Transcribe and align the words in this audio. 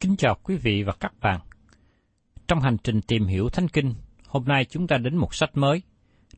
Kính 0.00 0.16
chào 0.16 0.36
quý 0.42 0.56
vị 0.56 0.82
và 0.82 0.92
các 1.00 1.12
bạn. 1.20 1.40
Trong 2.48 2.60
hành 2.60 2.76
trình 2.84 3.00
tìm 3.00 3.26
hiểu 3.26 3.48
Thánh 3.48 3.68
Kinh, 3.68 3.94
hôm 4.26 4.44
nay 4.44 4.64
chúng 4.64 4.86
ta 4.86 4.98
đến 4.98 5.16
một 5.16 5.34
sách 5.34 5.50
mới, 5.54 5.82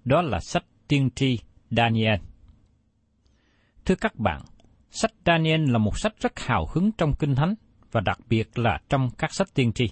đó 0.04 0.22
là 0.22 0.41
sách 0.41 0.65
Tiên 0.88 1.10
tri 1.15 1.38
Daniel. 1.70 2.20
Thưa 3.84 3.94
các 3.94 4.16
bạn, 4.16 4.43
sách 4.91 5.10
Daniel 5.26 5.70
là 5.70 5.78
một 5.78 5.99
sách 5.99 6.12
rất 6.20 6.41
hào 6.41 6.69
hứng 6.72 6.93
trong 6.93 7.12
Kinh 7.19 7.34
Thánh 7.34 7.54
và 7.93 8.00
đặc 8.00 8.19
biệt 8.28 8.59
là 8.59 8.81
trong 8.88 9.10
các 9.19 9.34
sách 9.34 9.49
tiên 9.54 9.72
tri, 9.72 9.87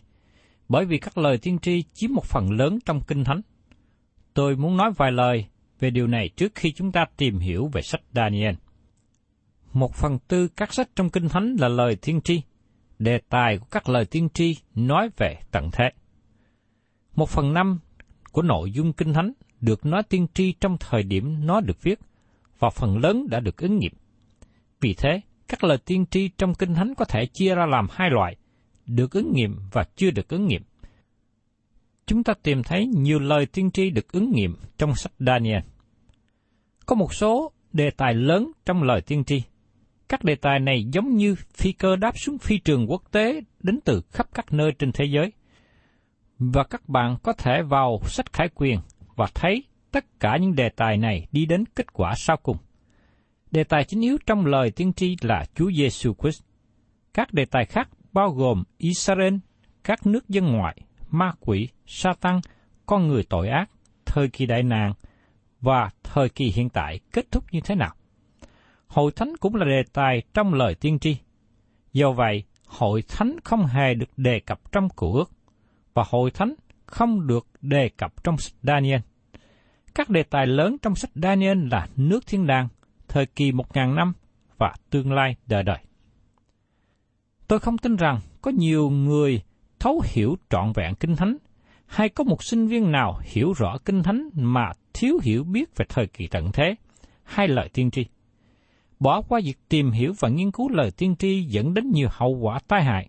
bởi 0.69 0.85
vì 0.85 0.99
các 0.99 1.19
lời 1.19 1.39
tiên 1.39 1.59
tri 1.59 1.83
chiếm 1.93 2.11
một 2.15 2.25
phần 2.25 2.51
lớn 2.51 2.79
trong 2.85 3.01
Kinh 3.07 3.25
Thánh. 3.25 3.41
Tôi 4.35 4.57
muốn 4.57 4.77
nói 4.77 4.91
vài 4.97 5.13
lời 5.13 5.47
về 5.81 5.91
điều 5.91 6.07
này 6.07 6.29
trước 6.37 6.55
khi 6.55 6.73
chúng 6.73 6.93
ta 6.93 7.05
tìm 7.17 7.39
hiểu 7.39 7.71
về 7.73 7.83
sách 7.83 8.03
Daniel. 8.13 8.55
Một 9.73 9.95
phần 9.95 10.19
tư 10.29 10.49
các 10.49 10.75
sách 10.75 10.89
trong 10.97 11.11
Kinh 11.11 11.29
Thánh 11.29 11.57
là 11.61 11.69
lời 11.69 11.97
tiên 11.97 12.21
tri. 12.25 12.43
Đề 12.99 13.19
tài 13.29 13.59
của 13.59 13.67
các 13.71 13.89
lời 13.89 14.05
tiên 14.05 14.29
tri 14.35 14.57
nói 14.75 15.11
về 15.17 15.37
tận 15.51 15.71
thế. 15.73 15.85
Một 17.15 17.29
phần 17.29 17.55
năm 17.55 17.79
của 18.33 18.43
nội 18.43 18.71
dung 18.71 18.93
Kinh 18.93 19.13
Thánh 19.13 19.33
được 19.61 19.87
nói 19.87 20.03
tiên 20.03 20.27
tri 20.35 20.53
trong 20.53 20.77
thời 20.81 21.03
điểm 21.03 21.47
nó 21.47 21.61
được 21.61 21.83
viết, 21.83 21.99
và 22.59 22.71
phần 22.71 22.99
lớn 22.99 23.27
đã 23.31 23.41
được 23.41 23.57
ứng 23.57 23.79
nghiệm. 23.79 23.93
Vì 24.81 24.95
thế, 24.95 25.21
các 25.49 25.65
lời 25.65 25.79
tiên 25.85 26.07
tri 26.11 26.29
trong 26.29 26.55
Kinh 26.55 26.75
Thánh 26.75 26.95
có 26.95 27.05
thể 27.05 27.27
chia 27.33 27.55
ra 27.55 27.67
làm 27.67 27.87
hai 27.91 28.11
loại, 28.11 28.37
được 28.87 29.13
ứng 29.13 29.33
nghiệm 29.33 29.57
và 29.73 29.85
chưa 29.97 30.11
được 30.11 30.29
ứng 30.29 30.47
nghiệm. 30.47 30.63
Chúng 32.07 32.25
ta 32.25 32.35
tìm 32.43 32.63
thấy 32.63 32.87
nhiều 32.87 33.19
lời 33.19 33.47
tiên 33.47 33.71
tri 33.71 33.91
được 33.91 34.13
ứng 34.13 34.31
nghiệm 34.31 34.57
trong 34.79 34.95
sách 34.95 35.13
Daniel. 35.19 35.63
Có 36.87 36.95
một 36.95 37.15
số 37.15 37.53
đề 37.73 37.91
tài 37.97 38.15
lớn 38.15 38.53
trong 38.67 38.83
lời 38.83 39.01
tiên 39.01 39.25
tri. 39.25 39.43
Các 40.09 40.25
đề 40.25 40.35
tài 40.35 40.61
này 40.61 40.85
giống 40.93 41.17
như 41.17 41.35
phi 41.55 41.73
cơ 41.73 41.97
đáp 41.97 42.19
xuống 42.19 42.39
phi 42.39 42.59
trường 42.59 42.91
quốc 42.91 43.03
tế 43.11 43.41
đến 43.63 43.81
từ 43.85 44.03
khắp 44.11 44.27
các 44.35 44.53
nơi 44.53 44.73
trên 44.79 44.93
thế 44.93 45.05
giới. 45.05 45.33
Và 46.39 46.65
các 46.65 46.89
bạn 46.89 47.17
có 47.23 47.33
thể 47.33 47.63
vào 47.63 48.01
sách 48.07 48.33
khải 48.33 48.49
quyền 48.55 48.81
và 49.17 49.27
thấy 49.35 49.65
tất 49.91 50.05
cả 50.21 50.37
những 50.37 50.55
đề 50.55 50.69
tài 50.69 50.97
này 50.97 51.27
đi 51.33 51.47
đến 51.47 51.65
kết 51.77 51.93
quả 51.93 52.15
sau 52.17 52.37
cùng. 52.37 52.57
Đề 53.51 53.65
tài 53.65 53.85
chính 53.85 54.01
yếu 54.01 54.19
trong 54.27 54.47
lời 54.47 54.71
tiên 54.71 54.93
tri 54.93 55.17
là 55.21 55.45
Chúa 55.55 55.71
Giêsu 55.71 56.15
Christ. 56.15 56.43
Các 57.15 57.33
đề 57.33 57.45
tài 57.45 57.65
khác 57.65 57.89
bao 58.13 58.31
gồm 58.31 58.65
Israel, 58.79 59.35
các 59.85 60.07
nước 60.07 60.29
dân 60.29 60.53
ngoại, 60.53 60.77
ma 61.11 61.33
quỷ, 61.41 61.69
sa 61.87 62.11
tăng, 62.21 62.41
con 62.87 63.09
người 63.09 63.25
tội 63.29 63.49
ác, 63.49 63.71
thời 64.07 64.29
kỳ 64.29 64.47
đại 64.47 64.63
nạn 64.63 64.93
và 65.61 65.91
thời 66.03 66.29
kỳ 66.29 66.53
hiện 66.55 66.69
tại 66.69 67.01
kết 67.13 67.31
thúc 67.31 67.45
như 67.53 67.61
thế 67.65 67.75
nào. 67.75 67.95
Hội 68.89 69.13
thánh 69.13 69.33
cũng 69.41 69.55
là 69.55 69.65
đề 69.65 69.83
tài 69.93 70.23
trong 70.35 70.55
lời 70.55 70.75
tiên 70.75 70.99
tri. 70.99 71.17
Do 71.93 72.13
vậy, 72.13 72.45
hội 72.67 73.03
thánh 73.09 73.37
không 73.45 73.67
hề 73.67 73.95
được 73.95 74.09
đề 74.17 74.41
cập 74.41 74.73
trong 74.73 74.89
cựu 74.89 75.13
ước, 75.13 75.31
và 75.95 76.05
hội 76.09 76.31
thánh 76.31 76.55
không 76.87 77.27
được 77.27 77.47
đề 77.61 77.89
cập 77.97 78.25
trong 78.25 78.39
sách 78.39 78.55
Daniel. 78.63 79.01
Các 79.95 80.11
đề 80.11 80.23
tài 80.23 80.47
lớn 80.47 80.77
trong 80.83 80.95
sách 80.95 81.11
Daniel 81.15 81.69
là 81.71 81.89
nước 81.97 82.27
thiên 82.27 82.47
đàng, 82.47 82.69
thời 83.09 83.27
kỳ 83.27 83.53
một 83.53 83.77
ngàn 83.77 83.95
năm 83.95 84.13
và 84.59 84.75
tương 84.91 85.13
lai 85.13 85.37
đời 85.47 85.63
đời. 85.63 85.79
Tôi 87.49 87.59
không 87.59 87.79
tin 87.79 87.97
rằng 87.97 88.21
có 88.43 88.51
nhiều 88.51 88.91
người 88.91 89.43
thấu 89.79 90.03
hiểu 90.05 90.37
trọn 90.51 90.73
vẹn 90.75 90.95
Kinh 90.95 91.17
Thánh, 91.17 91.37
hay 91.87 92.09
có 92.09 92.25
một 92.25 92.43
sinh 92.43 92.67
viên 92.67 92.93
nào 92.93 93.21
hiểu 93.23 93.53
rõ 93.53 93.79
Kinh 93.85 94.03
Thánh 94.03 94.29
mà 94.35 94.73
thiếu 94.95 95.19
hiểu 95.23 95.45
biết 95.45 95.77
về 95.77 95.87
thời 95.89 96.07
kỳ 96.07 96.27
tận 96.27 96.53
thế, 96.53 96.75
hay 97.25 97.49
lời 97.49 97.69
tiên 97.73 97.91
tri. 97.91 98.07
Bỏ 99.01 99.23
qua 99.23 99.41
việc 99.45 99.59
tìm 99.69 99.91
hiểu 99.91 100.13
và 100.21 100.29
nghiên 100.29 100.51
cứu 100.51 100.69
lời 100.69 100.91
tiên 100.91 101.17
tri 101.17 101.43
dẫn 101.43 101.75
đến 101.75 101.91
nhiều 101.91 102.09
hậu 102.13 102.31
quả 102.31 102.59
tai 102.69 102.85
hại, 102.85 103.09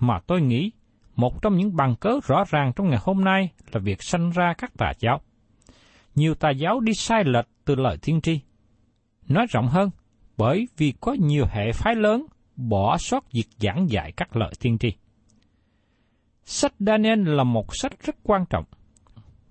mà 0.00 0.20
tôi 0.26 0.40
nghĩ 0.40 0.70
một 1.16 1.42
trong 1.42 1.56
những 1.56 1.76
bằng 1.76 1.96
cớ 1.96 2.20
rõ 2.26 2.44
ràng 2.48 2.72
trong 2.76 2.88
ngày 2.88 2.98
hôm 3.02 3.24
nay 3.24 3.48
là 3.72 3.80
việc 3.80 4.02
sanh 4.02 4.30
ra 4.30 4.54
các 4.58 4.72
tà 4.78 4.92
giáo. 4.98 5.20
Nhiều 6.14 6.34
tà 6.34 6.50
giáo 6.50 6.80
đi 6.80 6.94
sai 6.94 7.24
lệch 7.24 7.48
từ 7.64 7.74
lời 7.74 7.96
tiên 8.02 8.20
tri. 8.20 8.40
Nói 9.28 9.46
rộng 9.50 9.68
hơn, 9.68 9.90
bởi 10.36 10.68
vì 10.76 10.92
có 11.00 11.16
nhiều 11.20 11.44
hệ 11.50 11.72
phái 11.72 11.94
lớn 11.94 12.26
bỏ 12.56 12.98
sót 12.98 13.32
việc 13.32 13.46
giảng 13.58 13.90
dạy 13.90 14.12
các 14.12 14.36
lời 14.36 14.52
tiên 14.60 14.78
tri. 14.78 14.92
Sách 16.44 16.72
Daniel 16.78 17.28
là 17.28 17.44
một 17.44 17.76
sách 17.76 17.92
rất 18.02 18.16
quan 18.22 18.44
trọng, 18.50 18.64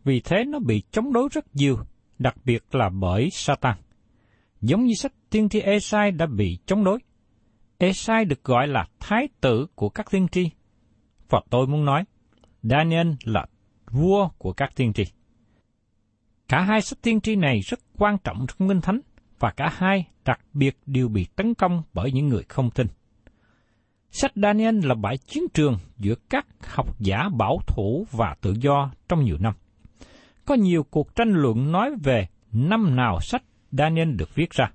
vì 0.04 0.20
thế 0.20 0.44
nó 0.48 0.60
bị 0.60 0.84
chống 0.92 1.14
đối 1.14 1.30
rất 1.32 1.56
nhiều, 1.56 1.78
đặc 2.20 2.36
biệt 2.46 2.76
là 2.76 2.90
bởi 2.90 3.30
Satan. 3.32 3.78
Giống 4.66 4.86
như 4.86 4.94
sách 4.94 5.14
tiên 5.30 5.50
tri 5.50 5.60
Esai 5.60 6.12
đã 6.12 6.26
bị 6.26 6.58
chống 6.66 6.84
đối. 6.84 7.00
Esai 7.78 8.26
được 8.26 8.44
gọi 8.44 8.68
là 8.68 8.86
thái 9.00 9.28
tử 9.42 9.68
của 9.76 9.90
các 9.90 10.12
tiên 10.12 10.28
tri. 10.32 10.50
Và 11.30 11.42
tôi 11.50 11.68
muốn 11.68 11.86
nói, 11.86 12.04
Daniel 12.62 13.08
là 13.24 13.46
vua 13.92 14.30
của 14.38 14.54
các 14.54 14.76
tiên 14.76 14.94
tri. 14.94 15.04
Cả 16.48 16.62
hai 16.62 16.82
sách 16.82 17.00
tiên 17.02 17.22
tri 17.22 17.36
này 17.36 17.60
rất 17.60 17.80
quan 17.98 18.18
trọng 18.24 18.46
trong 18.48 18.70
Kinh 18.70 18.82
Thánh, 18.82 19.00
và 19.40 19.52
cả 19.52 19.70
hai 19.74 20.08
đặc 20.26 20.40
biệt 20.54 20.78
đều 20.86 21.08
bị 21.08 21.26
tấn 21.36 21.54
công 21.54 21.84
bởi 21.94 22.12
những 22.12 22.28
người 22.28 22.44
không 22.50 22.70
tin. 22.72 22.88
Sách 24.12 24.32
Daniel 24.36 24.86
là 24.86 24.96
bãi 24.96 25.18
chiến 25.18 25.44
trường 25.54 25.78
giữa 25.98 26.16
các 26.30 26.48
học 26.62 27.00
giả 27.00 27.30
bảo 27.38 27.60
thủ 27.68 28.06
và 28.12 28.36
tự 28.42 28.54
do 28.60 28.92
trong 29.10 29.24
nhiều 29.24 29.38
năm. 29.40 29.54
Có 30.46 30.56
nhiều 30.56 30.84
cuộc 30.84 31.16
tranh 31.16 31.32
luận 31.32 31.72
nói 31.72 31.92
về 32.04 32.28
năm 32.52 32.96
nào 32.96 33.20
sách 33.22 33.44
Daniel 33.78 34.16
được 34.16 34.36
viết 34.36 34.52
ra. 34.52 34.72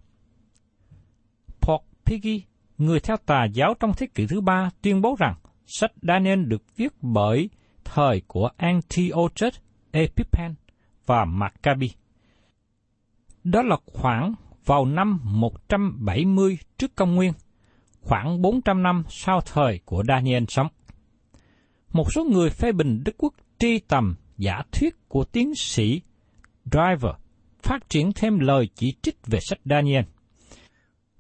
Paul 1.61 1.81
Piggy, 2.07 2.43
người 2.79 3.01
theo 3.01 3.17
tà 3.17 3.45
giáo 3.45 3.75
trong 3.81 3.93
thế 3.97 4.07
kỷ 4.15 4.27
thứ 4.27 4.41
ba, 4.41 4.71
tuyên 4.83 5.01
bố 5.01 5.17
rằng 5.19 5.35
sách 5.67 5.93
Daniel 6.03 6.45
được 6.45 6.77
viết 6.77 6.93
bởi 7.03 7.51
thời 7.85 8.23
của 8.27 8.51
Antiochus 8.57 9.55
Epiphan 9.91 10.55
và 11.07 11.25
Maccabi. 11.25 11.91
Đó 13.45 13.63
là 13.63 13.77
khoảng 13.87 14.35
vào 14.65 14.85
năm 14.85 15.21
170 15.25 16.59
trước 16.79 16.95
công 16.95 17.15
nguyên, 17.15 17.33
khoảng 18.01 18.43
400 18.43 18.83
năm 18.83 19.05
sau 19.09 19.41
thời 19.41 19.81
của 19.85 20.05
Daniel 20.09 20.45
sống. 20.49 20.69
Một 21.93 22.13
số 22.13 22.25
người 22.25 22.51
phê 22.51 22.73
bình 22.73 23.03
Đức 23.05 23.15
Quốc 23.19 23.35
tri 23.59 23.79
tầm 23.79 24.15
giả 24.39 24.63
thuyết 24.73 25.09
của 25.09 25.25
tiến 25.25 25.55
sĩ 25.55 26.03
Driver 26.65 27.13
phát 27.63 27.89
triển 27.89 28.13
thêm 28.15 28.39
lời 28.39 28.69
chỉ 28.75 28.95
trích 29.03 29.17
về 29.27 29.39
sách 29.43 29.59
Daniel. 29.65 30.05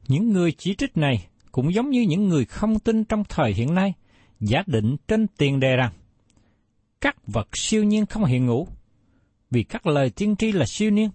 Những 0.08 0.32
người 0.32 0.52
chỉ 0.52 0.75
trích 0.75 0.96
này 0.96 1.26
cũng 1.52 1.75
giống 1.75 1.90
như 1.90 2.00
những 2.08 2.29
người 2.29 2.44
không 2.44 2.79
tin 2.79 3.05
trong 3.05 3.23
thời 3.29 3.52
hiện 3.52 3.75
nay, 3.75 3.93
giả 4.40 4.62
định 4.67 4.96
trên 5.08 5.26
tiền 5.26 5.61
đề 5.61 5.76
rằng 5.76 5.93
các 7.00 7.17
vật 7.26 7.49
siêu 7.52 7.85
nhiên 7.85 8.06
không 8.06 8.25
hiện 8.25 8.46
hữu 8.46 8.67
vì 9.50 9.62
các 9.62 9.87
lời 9.87 10.11
tiên 10.11 10.37
tri 10.37 10.52
là 10.52 10.64
siêu 10.67 10.90
nhiên, 10.90 11.11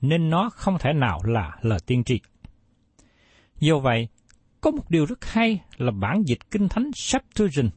nên 0.00 0.30
nó 0.30 0.50
không 0.54 0.76
thể 0.80 0.92
nào 0.92 1.20
là 1.24 1.50
lời 1.62 1.78
tiên 1.86 2.04
tri. 2.04 2.20
Do 3.60 3.78
vậy, 3.78 4.08
có 4.60 4.70
một 4.70 4.90
điều 4.90 5.06
rất 5.06 5.24
hay 5.24 5.60
là 5.76 5.90
bản 5.90 6.22
dịch 6.26 6.50
Kinh 6.50 6.68
Thánh 6.68 6.90
Septuagint. 6.94 7.72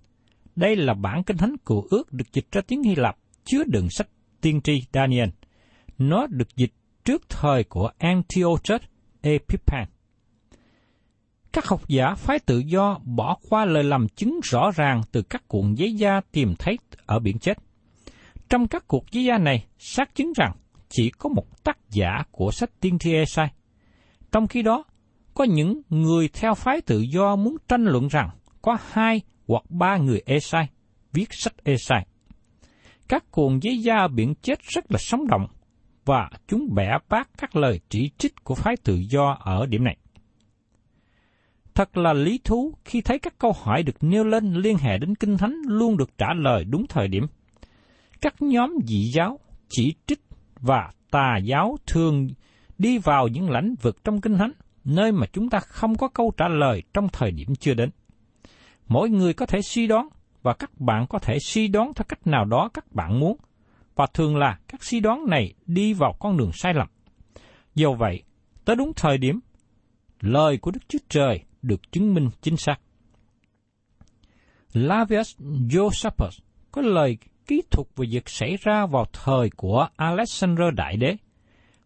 Đây 0.56 0.76
là 0.76 0.94
bản 0.94 1.24
Kinh 1.24 1.38
Thánh 1.38 1.56
của 1.64 1.88
ước 1.90 2.14
được 2.14 2.34
dịch 2.34 2.52
ra 2.52 2.62
tiếng 2.68 2.84
Hy 2.84 2.96
Lạp, 2.96 3.18
chứa 3.46 3.64
đựng 3.68 3.90
sách 3.90 4.08
tiên 4.42 4.62
tri 4.64 4.84
Daniel. 4.94 5.30
Nó 5.98 6.28
được 6.28 6.56
dịch 6.56 6.74
trước 7.10 7.30
thời 7.30 7.64
của 7.64 7.92
Antiochus 7.98 8.82
Epiphan. 9.22 9.86
Các 11.52 11.66
học 11.68 11.82
giả 11.88 12.14
phái 12.16 12.40
tự 12.40 12.60
do 12.60 13.00
bỏ 13.06 13.38
qua 13.50 13.66
lời 13.66 13.84
làm 13.84 14.08
chứng 14.08 14.40
rõ 14.44 14.72
ràng 14.76 15.02
từ 15.12 15.22
các 15.22 15.48
cuộn 15.48 15.74
giấy 15.74 15.94
da 15.94 16.22
tìm 16.32 16.56
thấy 16.60 16.78
ở 17.06 17.20
biển 17.20 17.40
chết. 17.40 17.58
Trong 18.50 18.68
các 18.68 18.88
cuộc 18.88 19.12
giấy 19.12 19.24
da 19.24 19.38
này, 19.38 19.66
xác 19.80 20.16
chứng 20.16 20.34
rằng 20.36 20.52
chỉ 20.90 21.12
có 21.18 21.30
một 21.30 21.64
tác 21.64 21.78
giả 21.90 22.24
của 22.32 22.52
sách 22.52 22.70
tiên 22.80 23.00
tri 23.00 23.14
Esai. 23.14 23.48
Trong 24.32 24.48
khi 24.48 24.62
đó, 24.62 24.84
có 25.34 25.44
những 25.44 25.82
người 25.90 26.30
theo 26.34 26.54
phái 26.54 26.82
tự 26.82 27.00
do 27.14 27.36
muốn 27.36 27.58
tranh 27.68 27.86
luận 27.86 28.08
rằng 28.08 28.30
có 28.62 28.78
hai 28.92 29.22
hoặc 29.48 29.64
ba 29.70 29.98
người 29.98 30.22
Esai 30.26 30.68
viết 31.14 31.28
sách 31.32 31.54
Esai. 31.64 32.06
Các 33.08 33.32
cuộn 33.32 33.60
giấy 33.60 33.78
da 33.78 34.08
biển 34.08 34.34
chết 34.42 34.60
rất 34.62 34.92
là 34.92 34.98
sống 34.98 35.28
động 35.28 35.48
và 36.10 36.30
chúng 36.48 36.74
bẻ 36.76 36.98
bác 37.10 37.30
các 37.38 37.56
lời 37.56 37.80
chỉ 37.90 38.12
trích 38.18 38.44
của 38.44 38.56
phái 38.56 38.78
tự 38.84 38.96
do 38.96 39.38
ở 39.40 39.66
điểm 39.66 39.84
này. 39.84 39.98
Thật 41.76 41.98
là 41.98 42.14
lý 42.14 42.40
thú 42.44 42.74
khi 42.86 43.02
thấy 43.02 43.20
các 43.20 43.34
câu 43.40 43.54
hỏi 43.64 43.84
được 43.84 43.96
nêu 44.02 44.24
lên 44.24 44.54
liên 44.54 44.78
hệ 44.78 44.98
đến 44.98 45.16
Kinh 45.16 45.38
Thánh 45.38 45.56
luôn 45.68 45.98
được 45.98 46.18
trả 46.18 46.34
lời 46.34 46.64
đúng 46.64 46.88
thời 46.88 47.08
điểm. 47.08 47.28
Các 48.22 48.42
nhóm 48.42 48.76
dị 48.88 49.12
giáo, 49.12 49.40
chỉ 49.70 49.94
trích 50.08 50.20
và 50.62 50.92
tà 51.12 51.38
giáo 51.38 51.78
thường 51.88 52.28
đi 52.78 52.98
vào 52.98 53.28
những 53.28 53.50
lãnh 53.50 53.76
vực 53.82 54.04
trong 54.04 54.22
Kinh 54.22 54.38
Thánh, 54.38 54.52
nơi 54.86 55.12
mà 55.12 55.28
chúng 55.34 55.50
ta 55.50 55.60
không 55.60 55.96
có 55.96 56.08
câu 56.08 56.34
trả 56.38 56.48
lời 56.48 56.84
trong 56.94 57.08
thời 57.10 57.32
điểm 57.32 57.56
chưa 57.56 57.74
đến. 57.74 57.90
Mỗi 58.88 59.10
người 59.10 59.34
có 59.34 59.46
thể 59.46 59.62
suy 59.62 59.88
đoán, 59.88 60.08
và 60.42 60.54
các 60.54 60.80
bạn 60.80 61.08
có 61.08 61.20
thể 61.20 61.40
suy 61.40 61.68
đoán 61.68 61.94
theo 61.94 62.06
cách 62.08 62.28
nào 62.28 62.46
đó 62.46 62.70
các 62.74 62.92
bạn 62.92 63.20
muốn, 63.20 63.38
và 64.00 64.08
thường 64.14 64.38
là 64.38 64.60
các 64.68 64.84
suy 64.84 65.00
đoán 65.00 65.26
này 65.28 65.54
đi 65.66 65.94
vào 65.94 66.16
con 66.20 66.38
đường 66.38 66.52
sai 66.54 66.74
lầm. 66.74 66.88
Do 67.76 67.92
vậy, 67.92 68.24
tới 68.66 68.76
đúng 68.76 68.92
thời 68.96 69.18
điểm, 69.18 69.40
lời 70.20 70.58
của 70.58 70.72
Đức 70.72 70.80
Chúa 70.88 71.00
Trời 71.10 71.44
được 71.62 71.92
chứng 71.92 72.14
minh 72.14 72.30
chính 72.42 72.58
xác. 72.58 72.76
Lavius 74.74 75.38
Josephus 75.40 76.40
có 76.72 76.82
lời 76.82 77.18
kỹ 77.48 77.62
thuật 77.72 77.88
về 77.96 78.08
việc 78.12 78.30
xảy 78.30 78.58
ra 78.62 78.86
vào 78.86 79.06
thời 79.14 79.50
của 79.50 79.88
Alexander 79.96 80.68
Đại 80.76 80.98
Đế, 80.98 81.16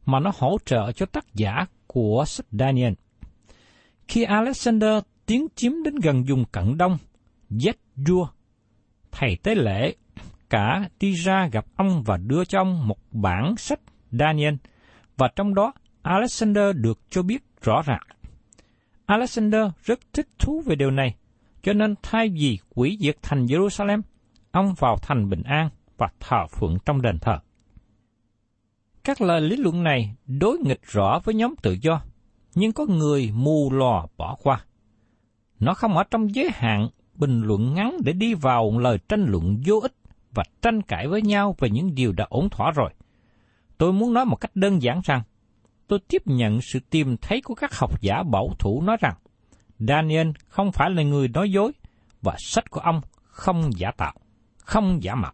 mà 0.05 0.19
nó 0.19 0.31
hỗ 0.37 0.57
trợ 0.65 0.91
cho 0.91 1.05
tác 1.05 1.25
giả 1.33 1.65
của 1.87 2.23
sách 2.27 2.47
Daniel. 2.51 2.93
Khi 4.07 4.23
Alexander 4.23 5.03
tiến 5.25 5.47
chiếm 5.55 5.71
đến 5.83 5.95
gần 5.95 6.23
vùng 6.23 6.45
cận 6.45 6.77
đông, 6.77 6.97
Zedua, 7.49 8.25
thầy 9.11 9.37
tế 9.43 9.55
lễ 9.55 9.95
cả 10.53 10.89
đi 10.99 11.13
ra 11.13 11.47
gặp 11.51 11.65
ông 11.75 12.03
và 12.03 12.17
đưa 12.17 12.45
cho 12.45 12.61
ông 12.61 12.87
một 12.87 12.97
bản 13.11 13.57
sách 13.57 13.79
Daniel, 14.11 14.53
và 15.17 15.27
trong 15.35 15.53
đó 15.53 15.73
Alexander 16.01 16.75
được 16.75 16.99
cho 17.09 17.23
biết 17.23 17.43
rõ 17.61 17.81
ràng. 17.85 18.01
Alexander 19.05 19.61
rất 19.83 19.99
thích 20.13 20.27
thú 20.39 20.61
về 20.65 20.75
điều 20.75 20.91
này, 20.91 21.15
cho 21.63 21.73
nên 21.73 21.95
thay 22.03 22.29
vì 22.29 22.59
quỷ 22.75 22.97
diệt 23.01 23.17
thành 23.21 23.45
Jerusalem, 23.45 24.01
ông 24.51 24.73
vào 24.79 24.97
thành 25.01 25.29
bình 25.29 25.43
an 25.43 25.69
và 25.97 26.09
thờ 26.19 26.47
phượng 26.47 26.77
trong 26.85 27.01
đền 27.01 27.19
thờ. 27.19 27.39
Các 29.03 29.21
lời 29.21 29.41
lý 29.41 29.57
luận 29.57 29.83
này 29.83 30.15
đối 30.25 30.57
nghịch 30.57 30.81
rõ 30.83 31.19
với 31.23 31.35
nhóm 31.35 31.55
tự 31.61 31.77
do, 31.81 32.01
nhưng 32.55 32.71
có 32.71 32.85
người 32.85 33.31
mù 33.33 33.71
lò 33.71 34.07
bỏ 34.17 34.37
qua. 34.43 34.65
Nó 35.59 35.73
không 35.73 35.97
ở 35.97 36.03
trong 36.11 36.35
giới 36.35 36.49
hạn 36.53 36.89
bình 37.15 37.41
luận 37.41 37.73
ngắn 37.73 37.97
để 38.03 38.13
đi 38.13 38.33
vào 38.33 38.79
lời 38.79 38.97
tranh 39.09 39.25
luận 39.27 39.61
vô 39.65 39.79
ích 39.79 39.93
và 40.33 40.43
tranh 40.61 40.81
cãi 40.81 41.07
với 41.07 41.21
nhau 41.21 41.55
về 41.59 41.69
những 41.69 41.95
điều 41.95 42.11
đã 42.11 42.25
ổn 42.29 42.49
thỏa 42.49 42.71
rồi. 42.71 42.93
Tôi 43.77 43.93
muốn 43.93 44.13
nói 44.13 44.25
một 44.25 44.35
cách 44.35 44.55
đơn 44.55 44.81
giản 44.81 45.01
rằng, 45.03 45.21
tôi 45.87 45.99
tiếp 46.07 46.21
nhận 46.25 46.59
sự 46.61 46.79
tìm 46.89 47.17
thấy 47.17 47.41
của 47.41 47.55
các 47.55 47.75
học 47.75 48.01
giả 48.01 48.23
bảo 48.31 48.55
thủ 48.59 48.81
nói 48.81 48.97
rằng, 48.99 49.15
Daniel 49.79 50.29
không 50.47 50.71
phải 50.71 50.89
là 50.89 51.03
người 51.03 51.27
nói 51.27 51.51
dối, 51.51 51.71
và 52.21 52.35
sách 52.39 52.69
của 52.71 52.79
ông 52.79 53.01
không 53.23 53.69
giả 53.77 53.91
tạo, 53.97 54.13
không 54.57 55.03
giả 55.03 55.15
mạo. 55.15 55.33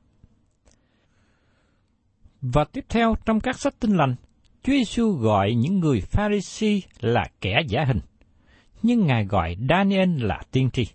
Và 2.41 2.63
tiếp 2.63 2.85
theo 2.89 3.15
trong 3.25 3.39
các 3.39 3.59
sách 3.59 3.73
tinh 3.79 3.97
lành, 3.97 4.15
Chúa 4.63 4.73
Giêsu 4.73 5.11
gọi 5.11 5.53
những 5.53 5.79
người 5.79 6.01
Pharisee 6.01 6.79
là 6.99 7.25
kẻ 7.41 7.61
giả 7.67 7.83
hình, 7.87 7.99
nhưng 8.83 9.07
Ngài 9.07 9.25
gọi 9.25 9.55
Daniel 9.69 10.23
là 10.23 10.41
tiên 10.51 10.69
tri. 10.73 10.87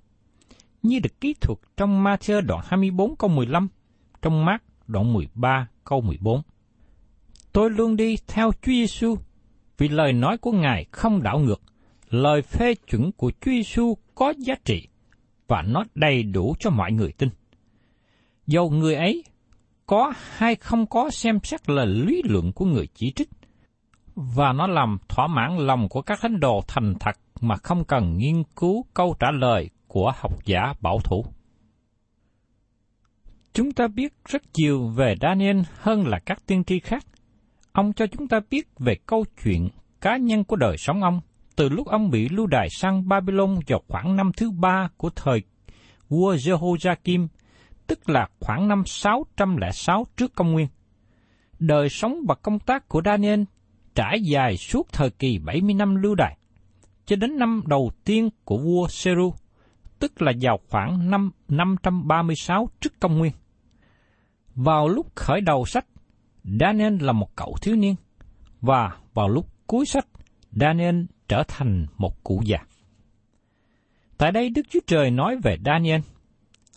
Như 0.83 0.99
được 0.99 1.21
ký 1.21 1.35
thuật 1.41 1.59
trong 1.77 2.05
Matthew 2.05 2.41
đoạn 2.41 2.65
24 2.69 3.17
câu 3.17 3.31
15, 3.31 3.69
trong 4.25 4.45
mát 4.45 4.63
đoạn 4.87 5.13
13 5.13 5.69
câu 5.85 6.01
14. 6.01 6.43
Tôi 7.53 7.71
luôn 7.71 7.97
đi 7.97 8.17
theo 8.27 8.51
Chúa 8.53 8.73
Giêsu 8.73 9.17
vì 9.79 9.89
lời 9.89 10.13
nói 10.13 10.39
của 10.39 10.53
Ngài 10.53 10.85
không 10.93 11.23
đảo 11.23 11.39
ngược, 11.39 11.63
lời 12.11 12.43
phê 12.43 12.75
chuẩn 12.75 13.13
của 13.13 13.33
Chúa 13.41 13.51
Giêsu 13.51 13.95
có 14.15 14.35
giá 14.39 14.55
trị 14.65 14.89
và 15.49 15.63
nó 15.63 15.85
đầy 15.95 16.23
đủ 16.23 16.55
cho 16.59 16.71
mọi 16.71 16.93
người 16.93 17.13
tin. 17.13 17.29
Dầu 18.47 18.71
người 18.71 18.95
ấy 18.95 19.25
có 19.87 20.13
hay 20.37 20.55
không 20.55 20.87
có 20.87 21.11
xem 21.11 21.39
xét 21.43 21.71
lời 21.71 21.87
lý 21.87 22.23
luận 22.25 22.53
của 22.53 22.65
người 22.65 22.89
chỉ 22.95 23.13
trích, 23.17 23.29
và 24.15 24.53
nó 24.53 24.67
làm 24.67 24.99
thỏa 25.09 25.27
mãn 25.27 25.57
lòng 25.57 25.89
của 25.89 26.03
các 26.03 26.19
thánh 26.23 26.41
đồ 26.41 26.61
thành 26.69 26.95
thật 27.01 27.17
mà 27.41 27.57
không 27.57 27.85
cần 27.85 28.19
nghiên 28.19 28.43
cứu 28.57 28.85
câu 28.95 29.17
trả 29.21 29.31
lời 29.31 29.71
của 29.89 30.13
học 30.17 30.33
giả 30.45 30.73
bảo 30.81 30.99
thủ. 31.05 31.25
Chúng 33.55 33.73
ta 33.73 33.89
biết 33.89 34.15
rất 34.29 34.43
nhiều 34.55 34.89
về 34.89 35.15
Daniel 35.21 35.61
hơn 35.81 36.07
là 36.07 36.19
các 36.19 36.47
tiên 36.47 36.65
tri 36.65 36.81
khác. 36.81 37.05
Ông 37.73 37.93
cho 37.93 38.07
chúng 38.07 38.29
ta 38.29 38.41
biết 38.51 38.69
về 38.79 38.97
câu 39.07 39.25
chuyện 39.43 39.69
cá 40.01 40.17
nhân 40.17 40.45
của 40.45 40.57
đời 40.57 40.77
sống 40.79 41.03
ông, 41.03 41.21
từ 41.57 41.69
lúc 41.69 41.87
ông 41.87 42.11
bị 42.11 42.29
lưu 42.29 42.47
đày 42.47 42.69
sang 42.71 43.09
Babylon 43.09 43.59
vào 43.67 43.83
khoảng 43.89 44.17
năm 44.17 44.33
thứ 44.37 44.51
ba 44.51 44.89
của 44.97 45.11
thời 45.11 45.43
vua 46.09 46.35
Jehoiakim, 46.35 47.27
tức 47.87 48.09
là 48.09 48.29
khoảng 48.41 48.69
năm 48.69 48.83
606 48.87 50.07
trước 50.17 50.35
công 50.35 50.53
nguyên. 50.53 50.69
Đời 51.59 51.89
sống 51.89 52.21
và 52.29 52.35
công 52.35 52.59
tác 52.59 52.89
của 52.89 53.03
Daniel 53.05 53.43
trải 53.95 54.21
dài 54.23 54.57
suốt 54.57 54.93
thời 54.93 55.11
kỳ 55.11 55.39
70 55.39 55.75
năm 55.75 55.95
lưu 55.95 56.15
đày, 56.15 56.37
cho 57.07 57.17
đến 57.17 57.39
năm 57.39 57.63
đầu 57.67 57.91
tiên 58.05 58.31
của 58.45 58.59
vua 58.59 58.89
Seru, 58.89 59.35
tức 59.99 60.23
là 60.23 60.33
vào 60.41 60.61
khoảng 60.69 61.11
năm 61.11 61.31
536 61.49 62.69
trước 62.81 63.01
công 63.01 63.19
nguyên. 63.19 63.33
Vào 64.55 64.89
lúc 64.89 65.17
khởi 65.17 65.41
đầu 65.41 65.65
sách, 65.65 65.87
Daniel 66.61 67.03
là 67.03 67.13
một 67.13 67.37
cậu 67.37 67.57
thiếu 67.63 67.77
niên, 67.77 67.95
và 68.61 68.97
vào 69.15 69.29
lúc 69.29 69.47
cuối 69.67 69.87
sách, 69.87 70.07
Daniel 70.53 71.03
trở 71.29 71.43
thành 71.49 71.87
một 71.99 72.25
cụ 72.25 72.43
già. 72.45 72.59
Tại 74.19 74.33
đây 74.33 74.51
Đức 74.51 74.63
Chúa 74.71 74.81
Trời 74.87 75.11
nói 75.11 75.37
về 75.43 75.57
Daniel. 75.65 76.01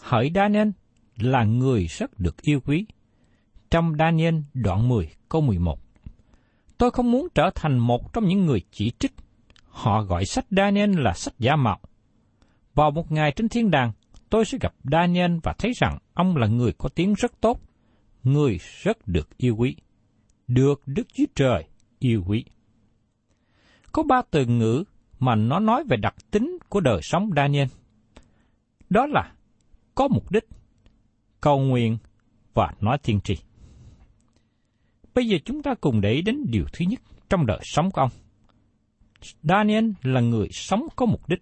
Hỡi 0.02 0.32
Daniel 0.36 0.70
là 1.18 1.44
người 1.44 1.86
rất 1.86 2.20
được 2.20 2.42
yêu 2.42 2.60
quý. 2.66 2.86
Trong 3.72 3.94
Daniel 4.00 4.36
đoạn 4.54 4.88
10 4.88 5.10
câu 5.30 5.42
11. 5.42 5.80
Tôi 6.78 6.92
không 6.92 7.12
muốn 7.12 7.28
trở 7.36 7.50
thành 7.56 7.78
một 7.78 8.14
trong 8.14 8.28
những 8.28 8.46
người 8.46 8.62
chỉ 8.72 8.92
trích. 9.00 9.14
Họ 9.70 10.02
gọi 10.02 10.26
sách 10.26 10.46
Daniel 10.52 11.00
là 11.00 11.14
sách 11.14 11.34
giả 11.40 11.56
mạo. 11.56 11.80
Vào 12.76 12.92
một 12.92 13.12
ngày 13.12 13.32
trên 13.36 13.50
thiên 13.50 13.72
đàng, 13.72 13.92
tôi 14.30 14.46
sẽ 14.46 14.58
gặp 14.62 14.74
Daniel 14.84 15.38
và 15.44 15.54
thấy 15.58 15.72
rằng 15.76 15.98
ông 16.14 16.36
là 16.36 16.48
người 16.48 16.74
có 16.78 16.90
tiếng 16.90 17.14
rất 17.14 17.42
tốt, 17.42 17.60
người 18.28 18.60
rất 18.82 19.08
được 19.08 19.38
yêu 19.38 19.56
quý, 19.56 19.76
được 20.48 20.82
Đức 20.86 21.08
Chúa 21.14 21.26
Trời 21.36 21.64
yêu 22.00 22.24
quý. 22.28 22.46
Có 23.92 24.04
ba 24.04 24.22
từ 24.32 24.46
ngữ 24.46 24.84
mà 25.20 25.36
nó 25.36 25.60
nói 25.60 25.84
về 25.90 25.98
đặc 25.98 26.16
tính 26.32 26.58
của 26.70 26.80
đời 26.80 27.00
sống 27.04 27.30
Daniel. 27.36 27.68
Đó 28.90 29.06
là 29.06 29.32
có 29.96 30.08
mục 30.08 30.32
đích, 30.32 30.44
cầu 31.42 31.60
nguyện 31.60 31.98
và 32.54 32.72
nói 32.82 32.98
tiên 32.98 33.20
tri. 33.24 33.36
Bây 35.16 35.28
giờ 35.28 35.38
chúng 35.46 35.64
ta 35.64 35.76
cùng 35.82 36.02
để 36.02 36.12
ý 36.12 36.22
đến 36.22 36.46
điều 36.50 36.66
thứ 36.74 36.86
nhất 36.86 37.00
trong 37.30 37.46
đời 37.46 37.60
sống 37.64 37.92
của 37.92 38.02
ông. 38.02 38.10
Daniel 39.44 39.90
là 40.04 40.22
người 40.22 40.48
sống 40.52 40.88
có 40.96 41.06
mục 41.06 41.30
đích, 41.30 41.40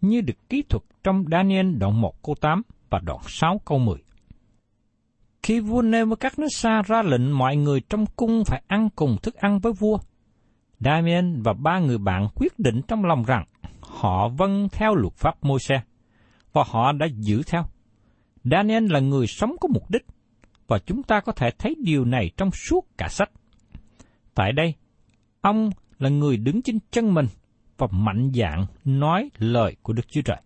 như 0.00 0.20
được 0.20 0.48
kỹ 0.48 0.62
thuật 0.68 0.82
trong 1.04 1.24
Daniel 1.30 1.74
đoạn 1.74 2.00
1 2.00 2.22
câu 2.22 2.34
8 2.40 2.62
và 2.90 2.98
đoạn 2.98 3.20
6 3.28 3.60
câu 3.64 3.78
10. 3.78 3.98
Khi 5.42 5.60
vua 5.60 5.82
Nebuchadnezzar 5.82 6.82
ra 6.82 7.02
lệnh 7.02 7.38
mọi 7.38 7.56
người 7.56 7.80
trong 7.80 8.06
cung 8.16 8.44
phải 8.46 8.62
ăn 8.66 8.88
cùng 8.96 9.16
thức 9.22 9.34
ăn 9.34 9.58
với 9.58 9.72
vua, 9.72 9.98
Damien 10.80 11.42
và 11.42 11.52
ba 11.52 11.78
người 11.78 11.98
bạn 11.98 12.28
quyết 12.34 12.58
định 12.58 12.80
trong 12.88 13.04
lòng 13.04 13.24
rằng 13.24 13.44
họ 13.80 14.28
vâng 14.28 14.68
theo 14.72 14.94
luật 14.94 15.14
pháp 15.14 15.44
môi 15.44 15.60
xe 15.60 15.82
và 16.52 16.64
họ 16.66 16.92
đã 16.92 17.06
giữ 17.06 17.42
theo. 17.46 17.64
Daniel 18.44 18.92
là 18.92 19.00
người 19.00 19.26
sống 19.26 19.56
có 19.60 19.68
mục 19.68 19.90
đích, 19.90 20.06
và 20.66 20.78
chúng 20.78 21.02
ta 21.02 21.20
có 21.20 21.32
thể 21.32 21.50
thấy 21.58 21.74
điều 21.84 22.04
này 22.04 22.30
trong 22.36 22.50
suốt 22.50 22.86
cả 22.98 23.08
sách. 23.08 23.30
Tại 24.34 24.52
đây, 24.52 24.74
ông 25.40 25.70
là 25.98 26.08
người 26.08 26.36
đứng 26.36 26.62
trên 26.62 26.78
chân 26.90 27.14
mình 27.14 27.26
và 27.78 27.86
mạnh 27.90 28.30
dạn 28.34 28.66
nói 28.84 29.30
lời 29.38 29.76
của 29.82 29.92
Đức 29.92 30.08
Chúa 30.08 30.22
Trời. 30.22 30.40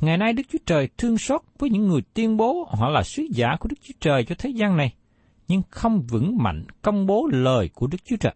Ngày 0.00 0.16
nay 0.18 0.32
Đức 0.32 0.42
Chúa 0.48 0.58
Trời 0.66 0.88
thương 0.98 1.18
xót 1.18 1.40
với 1.58 1.70
những 1.70 1.88
người 1.88 2.00
tuyên 2.14 2.36
bố 2.36 2.68
họ 2.70 2.88
là 2.88 3.02
sứ 3.02 3.22
giả 3.30 3.56
của 3.60 3.68
Đức 3.68 3.76
Chúa 3.82 3.94
Trời 4.00 4.24
cho 4.24 4.34
thế 4.38 4.50
gian 4.50 4.76
này, 4.76 4.94
nhưng 5.48 5.62
không 5.70 6.02
vững 6.08 6.36
mạnh 6.42 6.64
công 6.82 7.06
bố 7.06 7.26
lời 7.32 7.70
của 7.74 7.86
Đức 7.86 7.98
Chúa 8.04 8.16
Trời. 8.16 8.34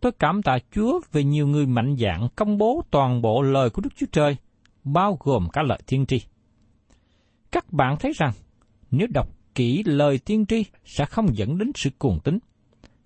Tôi 0.00 0.12
cảm 0.12 0.42
tạ 0.42 0.58
Chúa 0.74 1.00
về 1.12 1.24
nhiều 1.24 1.46
người 1.46 1.66
mạnh 1.66 1.96
dạn 1.98 2.28
công 2.36 2.58
bố 2.58 2.82
toàn 2.90 3.22
bộ 3.22 3.42
lời 3.42 3.70
của 3.70 3.82
Đức 3.82 3.90
Chúa 3.96 4.06
Trời, 4.12 4.36
bao 4.84 5.18
gồm 5.20 5.48
cả 5.52 5.62
lời 5.62 5.78
tiên 5.86 6.06
tri. 6.06 6.20
Các 7.50 7.72
bạn 7.72 7.96
thấy 8.00 8.12
rằng, 8.16 8.32
nếu 8.90 9.06
đọc 9.10 9.28
kỹ 9.54 9.82
lời 9.86 10.18
tiên 10.18 10.46
tri 10.46 10.64
sẽ 10.84 11.04
không 11.04 11.36
dẫn 11.36 11.58
đến 11.58 11.70
sự 11.74 11.90
cuồng 11.98 12.20
tín, 12.24 12.38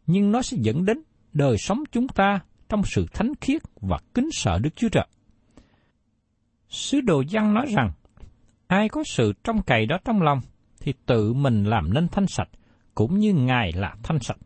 nhưng 0.06 0.32
nó 0.32 0.42
sẽ 0.42 0.56
dẫn 0.60 0.84
đến 0.84 1.02
đời 1.32 1.56
sống 1.58 1.82
chúng 1.92 2.08
ta 2.08 2.40
trong 2.68 2.82
sự 2.84 3.06
thánh 3.12 3.32
khiết 3.40 3.62
và 3.80 3.98
kính 4.14 4.28
sợ 4.32 4.58
Đức 4.58 4.70
Chúa 4.76 4.88
Trời. 4.88 5.06
Sứ 6.72 7.00
đồ 7.00 7.22
văn 7.30 7.54
nói 7.54 7.66
rằng, 7.66 7.92
ai 8.66 8.88
có 8.88 9.02
sự 9.06 9.32
trong 9.44 9.62
cày 9.62 9.86
đó 9.86 9.98
trong 10.04 10.22
lòng, 10.22 10.40
thì 10.80 10.92
tự 11.06 11.32
mình 11.32 11.64
làm 11.64 11.94
nên 11.94 12.08
thanh 12.08 12.26
sạch, 12.26 12.48
cũng 12.94 13.18
như 13.18 13.32
Ngài 13.32 13.72
là 13.72 13.96
thanh 14.02 14.18
sạch. 14.18 14.36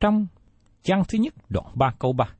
Trong 0.00 0.26
văn 0.84 1.02
thứ 1.08 1.18
nhất 1.18 1.34
đoạn 1.48 1.66
3 1.74 1.94
câu 1.98 2.12
3. 2.12 2.34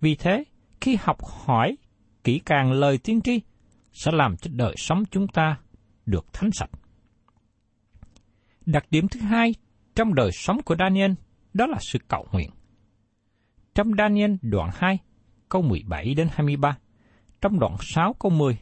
Vì 0.00 0.14
thế, 0.14 0.44
khi 0.80 0.96
học 1.00 1.18
hỏi 1.24 1.76
kỹ 2.24 2.40
càng 2.44 2.72
lời 2.72 2.98
tiên 2.98 3.20
tri, 3.20 3.40
sẽ 3.92 4.12
làm 4.12 4.36
cho 4.36 4.50
đời 4.54 4.74
sống 4.76 5.04
chúng 5.10 5.28
ta 5.28 5.58
được 6.06 6.32
thánh 6.32 6.50
sạch. 6.50 6.70
Đặc 8.66 8.86
điểm 8.90 9.08
thứ 9.08 9.20
hai 9.20 9.54
trong 9.94 10.14
đời 10.14 10.30
sống 10.32 10.62
của 10.62 10.76
Daniel 10.78 11.12
đó 11.54 11.66
là 11.66 11.78
sự 11.80 11.98
cầu 12.08 12.26
nguyện. 12.32 12.50
Trong 13.74 13.90
Daniel 13.98 14.34
đoạn 14.42 14.70
2, 14.74 14.98
câu 15.48 15.62
17 15.62 16.14
đến 16.14 16.28
23, 16.32 16.78
trong 17.40 17.58
đoạn 17.58 17.76
6 17.80 18.14
câu 18.18 18.30
10, 18.30 18.58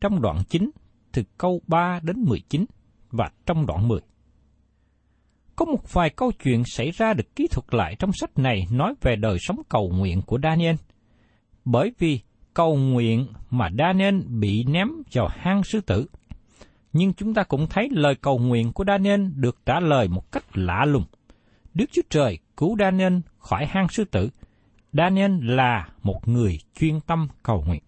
trong 0.00 0.22
đoạn 0.22 0.42
9 0.48 0.70
từ 1.12 1.22
câu 1.38 1.60
3 1.66 2.00
đến 2.02 2.24
19 2.24 2.64
và 3.10 3.30
trong 3.46 3.66
đoạn 3.66 3.88
10. 3.88 4.00
Có 5.56 5.64
một 5.64 5.92
vài 5.92 6.10
câu 6.10 6.32
chuyện 6.44 6.62
xảy 6.66 6.90
ra 6.90 7.14
được 7.14 7.36
ký 7.36 7.46
thuật 7.50 7.74
lại 7.74 7.96
trong 7.98 8.10
sách 8.12 8.38
này 8.38 8.66
nói 8.70 8.94
về 9.00 9.16
đời 9.16 9.36
sống 9.40 9.56
cầu 9.68 9.90
nguyện 9.94 10.22
của 10.26 10.38
Daniel. 10.42 10.76
Bởi 11.64 11.92
vì 11.98 12.20
cầu 12.54 12.76
nguyện 12.76 13.26
mà 13.50 13.68
Daniel 13.78 14.20
bị 14.40 14.64
ném 14.64 14.88
vào 15.12 15.28
hang 15.30 15.62
sư 15.64 15.80
tử. 15.80 16.06
Nhưng 16.92 17.12
chúng 17.12 17.34
ta 17.34 17.42
cũng 17.42 17.66
thấy 17.70 17.88
lời 17.90 18.14
cầu 18.14 18.38
nguyện 18.38 18.72
của 18.72 18.84
Daniel 18.86 19.20
được 19.34 19.56
trả 19.66 19.80
lời 19.80 20.08
một 20.08 20.32
cách 20.32 20.44
lạ 20.54 20.84
lùng. 20.84 21.04
Đức 21.74 21.84
Chúa 21.92 22.02
Trời 22.10 22.38
cứu 22.56 22.76
Daniel 22.78 23.18
khỏi 23.38 23.66
hang 23.66 23.88
sư 23.88 24.04
tử. 24.04 24.28
Daniel 24.92 25.32
là 25.42 25.88
một 26.02 26.28
người 26.28 26.58
chuyên 26.80 27.00
tâm 27.00 27.28
cầu 27.42 27.64
nguyện. 27.66 27.82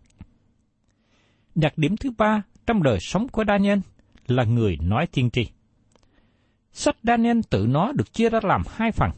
Đặc 1.54 1.78
điểm 1.78 1.96
thứ 1.96 2.10
ba 2.18 2.42
trong 2.66 2.82
đời 2.82 2.98
sống 3.00 3.28
của 3.28 3.44
Daniel 3.48 3.78
là 4.26 4.44
người 4.44 4.76
nói 4.82 5.06
tiên 5.06 5.30
tri. 5.30 5.46
Sách 6.72 6.96
Daniel 7.02 7.40
tự 7.50 7.66
nó 7.68 7.92
được 7.92 8.12
chia 8.12 8.30
ra 8.30 8.40
làm 8.42 8.62
hai 8.68 8.92
phần. 8.92 9.10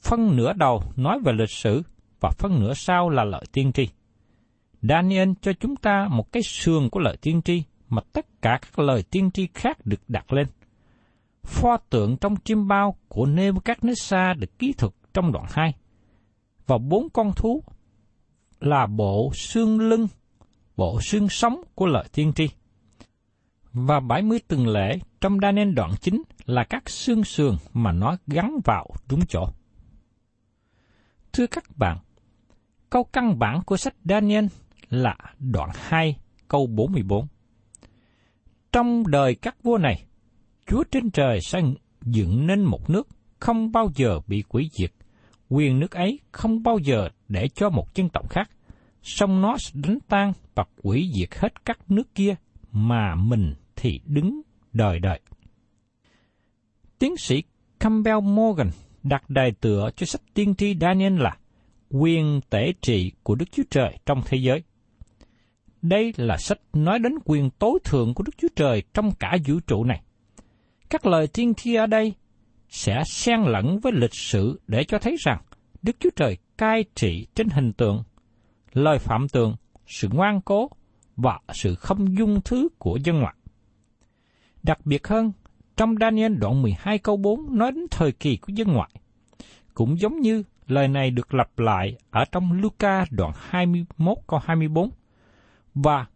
Phân 0.00 0.36
nửa 0.36 0.52
đầu 0.52 0.82
nói 0.96 1.18
về 1.24 1.32
lịch 1.32 1.50
sử 1.50 1.82
và 2.20 2.30
phân 2.30 2.60
nửa 2.60 2.74
sau 2.74 3.10
là 3.10 3.24
lợi 3.24 3.44
tiên 3.52 3.72
tri. 3.72 3.88
Daniel 4.82 5.30
cho 5.40 5.52
chúng 5.52 5.76
ta 5.76 6.08
một 6.10 6.32
cái 6.32 6.42
sườn 6.42 6.88
của 6.90 7.00
lời 7.00 7.16
tiên 7.16 7.42
tri 7.42 7.62
mà 7.88 8.02
tất 8.12 8.42
cả 8.42 8.58
các 8.62 8.78
lời 8.78 9.02
tiên 9.10 9.30
tri 9.30 9.48
khác 9.54 9.86
được 9.86 10.00
đặt 10.08 10.32
lên. 10.32 10.46
Pho 11.42 11.76
tượng 11.76 12.16
trong 12.16 12.36
chim 12.36 12.68
bao 12.68 12.96
của 13.08 13.26
Nebuchadnezzar 13.26 14.38
được 14.38 14.58
ký 14.58 14.72
thuật 14.72 14.92
trong 15.14 15.32
đoạn 15.32 15.44
2. 15.48 15.74
Và 16.66 16.78
bốn 16.78 17.08
con 17.10 17.32
thú 17.36 17.62
là 18.60 18.86
bộ 18.86 19.30
xương 19.34 19.80
lưng, 19.80 20.06
bộ 20.76 21.00
xương 21.00 21.28
sống 21.28 21.60
của 21.74 21.86
lời 21.86 22.04
tiên 22.12 22.32
tri. 22.32 22.48
Và 23.72 24.00
70 24.00 24.40
tuần 24.48 24.66
lễ 24.66 24.98
trong 25.20 25.40
đa 25.40 25.52
nên 25.52 25.74
đoạn 25.74 25.90
chính 26.00 26.22
là 26.46 26.64
các 26.64 26.90
xương 26.90 27.24
sườn 27.24 27.56
mà 27.72 27.92
nó 27.92 28.16
gắn 28.26 28.60
vào 28.64 28.86
đúng 29.08 29.20
chỗ. 29.28 29.48
Thưa 31.32 31.46
các 31.46 31.64
bạn, 31.76 31.98
câu 32.90 33.04
căn 33.04 33.38
bản 33.38 33.62
của 33.66 33.76
sách 33.76 33.94
Daniel 34.04 34.46
là 34.90 35.16
đoạn 35.38 35.70
2 35.74 36.16
câu 36.48 36.66
44. 36.66 37.26
Trong 38.72 39.06
đời 39.06 39.34
các 39.34 39.62
vua 39.62 39.78
này, 39.78 40.04
Chúa 40.66 40.84
trên 40.90 41.10
trời 41.10 41.40
sẽ 41.40 41.60
dựng 42.02 42.46
nên 42.46 42.64
một 42.64 42.90
nước 42.90 43.08
không 43.40 43.72
bao 43.72 43.90
giờ 43.94 44.20
bị 44.26 44.42
quỷ 44.48 44.70
diệt, 44.72 44.92
quyền 45.48 45.80
nước 45.80 45.90
ấy 45.90 46.20
không 46.32 46.62
bao 46.62 46.78
giờ 46.78 47.08
để 47.28 47.48
cho 47.54 47.70
một 47.70 47.94
dân 47.94 48.08
tộc 48.08 48.30
khác, 48.30 48.50
song 49.06 49.40
nó 49.40 49.58
sẽ 49.58 49.70
đánh 49.74 49.98
tan 50.08 50.32
và 50.54 50.64
quỷ 50.82 51.10
diệt 51.14 51.34
hết 51.34 51.64
các 51.64 51.90
nước 51.90 52.14
kia 52.14 52.34
mà 52.72 53.14
mình 53.14 53.54
thì 53.76 54.00
đứng 54.04 54.40
đời 54.72 54.98
đời. 54.98 55.20
Tiến 56.98 57.16
sĩ 57.16 57.42
Campbell 57.80 58.20
Morgan 58.20 58.70
đặt 59.02 59.30
đài 59.30 59.52
tựa 59.60 59.90
cho 59.96 60.06
sách 60.06 60.20
tiên 60.34 60.54
tri 60.54 60.76
Daniel 60.80 61.20
là 61.20 61.36
quyền 61.90 62.40
tể 62.50 62.72
trị 62.82 63.12
của 63.22 63.34
Đức 63.34 63.52
Chúa 63.52 63.62
Trời 63.70 63.98
trong 64.06 64.22
thế 64.26 64.38
giới. 64.38 64.62
Đây 65.82 66.12
là 66.16 66.36
sách 66.36 66.58
nói 66.72 66.98
đến 66.98 67.12
quyền 67.24 67.50
tối 67.50 67.78
thượng 67.84 68.14
của 68.14 68.22
Đức 68.22 68.38
Chúa 68.38 68.48
Trời 68.56 68.82
trong 68.94 69.10
cả 69.18 69.36
vũ 69.46 69.60
trụ 69.66 69.84
này. 69.84 70.02
Các 70.90 71.06
lời 71.06 71.26
tiên 71.26 71.54
tri 71.54 71.74
ở 71.74 71.86
đây 71.86 72.14
sẽ 72.68 73.02
xen 73.06 73.40
lẫn 73.40 73.78
với 73.80 73.92
lịch 73.92 74.14
sử 74.14 74.60
để 74.66 74.84
cho 74.84 74.98
thấy 74.98 75.16
rằng 75.18 75.42
Đức 75.82 75.96
Chúa 76.00 76.10
Trời 76.16 76.38
cai 76.58 76.84
trị 76.94 77.26
trên 77.34 77.48
hình 77.48 77.72
tượng, 77.72 78.02
lời 78.76 78.98
phạm 78.98 79.28
tường, 79.28 79.56
sự 79.86 80.08
ngoan 80.12 80.40
cố 80.40 80.70
và 81.16 81.40
sự 81.52 81.74
không 81.74 82.18
dung 82.18 82.40
thứ 82.44 82.68
của 82.78 82.98
dân 83.04 83.20
ngoại. 83.20 83.34
Đặc 84.62 84.78
biệt 84.84 85.08
hơn, 85.08 85.32
trong 85.76 85.94
Daniel 86.00 86.34
đoạn 86.34 86.62
12 86.62 86.98
câu 86.98 87.16
4 87.16 87.58
nói 87.58 87.72
đến 87.72 87.86
thời 87.90 88.12
kỳ 88.12 88.36
của 88.36 88.52
dân 88.52 88.72
ngoại. 88.72 88.90
Cũng 89.74 90.00
giống 90.00 90.20
như 90.20 90.42
lời 90.66 90.88
này 90.88 91.10
được 91.10 91.34
lặp 91.34 91.58
lại 91.58 91.96
ở 92.10 92.24
trong 92.32 92.52
Luca 92.52 93.04
đoạn 93.10 93.32
21 93.36 94.18
câu 94.26 94.40
24 94.44 94.90
và 95.74 96.06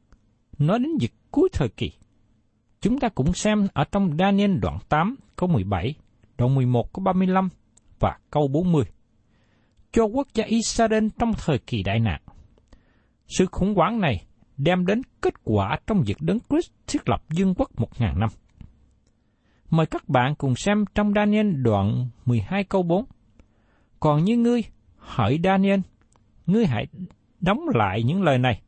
nói 0.58 0.78
đến 0.78 0.90
việc 1.00 1.12
cuối 1.30 1.48
thời 1.52 1.68
kỳ. 1.68 1.92
Chúng 2.80 2.98
ta 2.98 3.08
cũng 3.08 3.32
xem 3.32 3.68
ở 3.72 3.84
trong 3.92 4.16
Daniel 4.18 4.58
đoạn 4.58 4.78
8 4.88 5.16
câu 5.36 5.48
17, 5.48 5.94
đoạn 6.38 6.54
11 6.54 6.92
câu 6.92 7.04
35 7.04 7.48
và 7.98 8.18
câu 8.30 8.48
40. 8.48 8.84
Cho 9.92 10.04
quốc 10.04 10.28
gia 10.34 10.44
Israel 10.44 11.06
trong 11.18 11.32
thời 11.46 11.58
kỳ 11.58 11.82
đại 11.82 12.00
nạn. 12.00 12.20
Sự 13.30 13.46
khủng 13.46 13.74
hoảng 13.74 14.00
này 14.00 14.24
đem 14.56 14.86
đến 14.86 15.02
kết 15.20 15.34
quả 15.44 15.78
trong 15.86 16.02
việc 16.06 16.16
đấng 16.20 16.38
Christ 16.50 16.70
thiết 16.86 17.08
lập 17.08 17.22
dương 17.30 17.54
quốc 17.56 17.70
một 17.76 18.00
ngàn 18.00 18.20
năm. 18.20 18.28
Mời 19.70 19.86
các 19.86 20.08
bạn 20.08 20.34
cùng 20.34 20.56
xem 20.56 20.84
trong 20.94 21.12
Daniel 21.14 21.52
đoạn 21.62 22.08
12 22.24 22.64
câu 22.64 22.82
4. 22.82 23.04
Còn 24.00 24.24
như 24.24 24.36
ngươi, 24.36 24.62
hỡi 24.96 25.40
Daniel, 25.44 25.80
ngươi 26.46 26.66
hãy 26.66 26.86
đóng 27.40 27.60
lại 27.74 28.02
những 28.02 28.22
lời 28.22 28.38
này, 28.38 28.62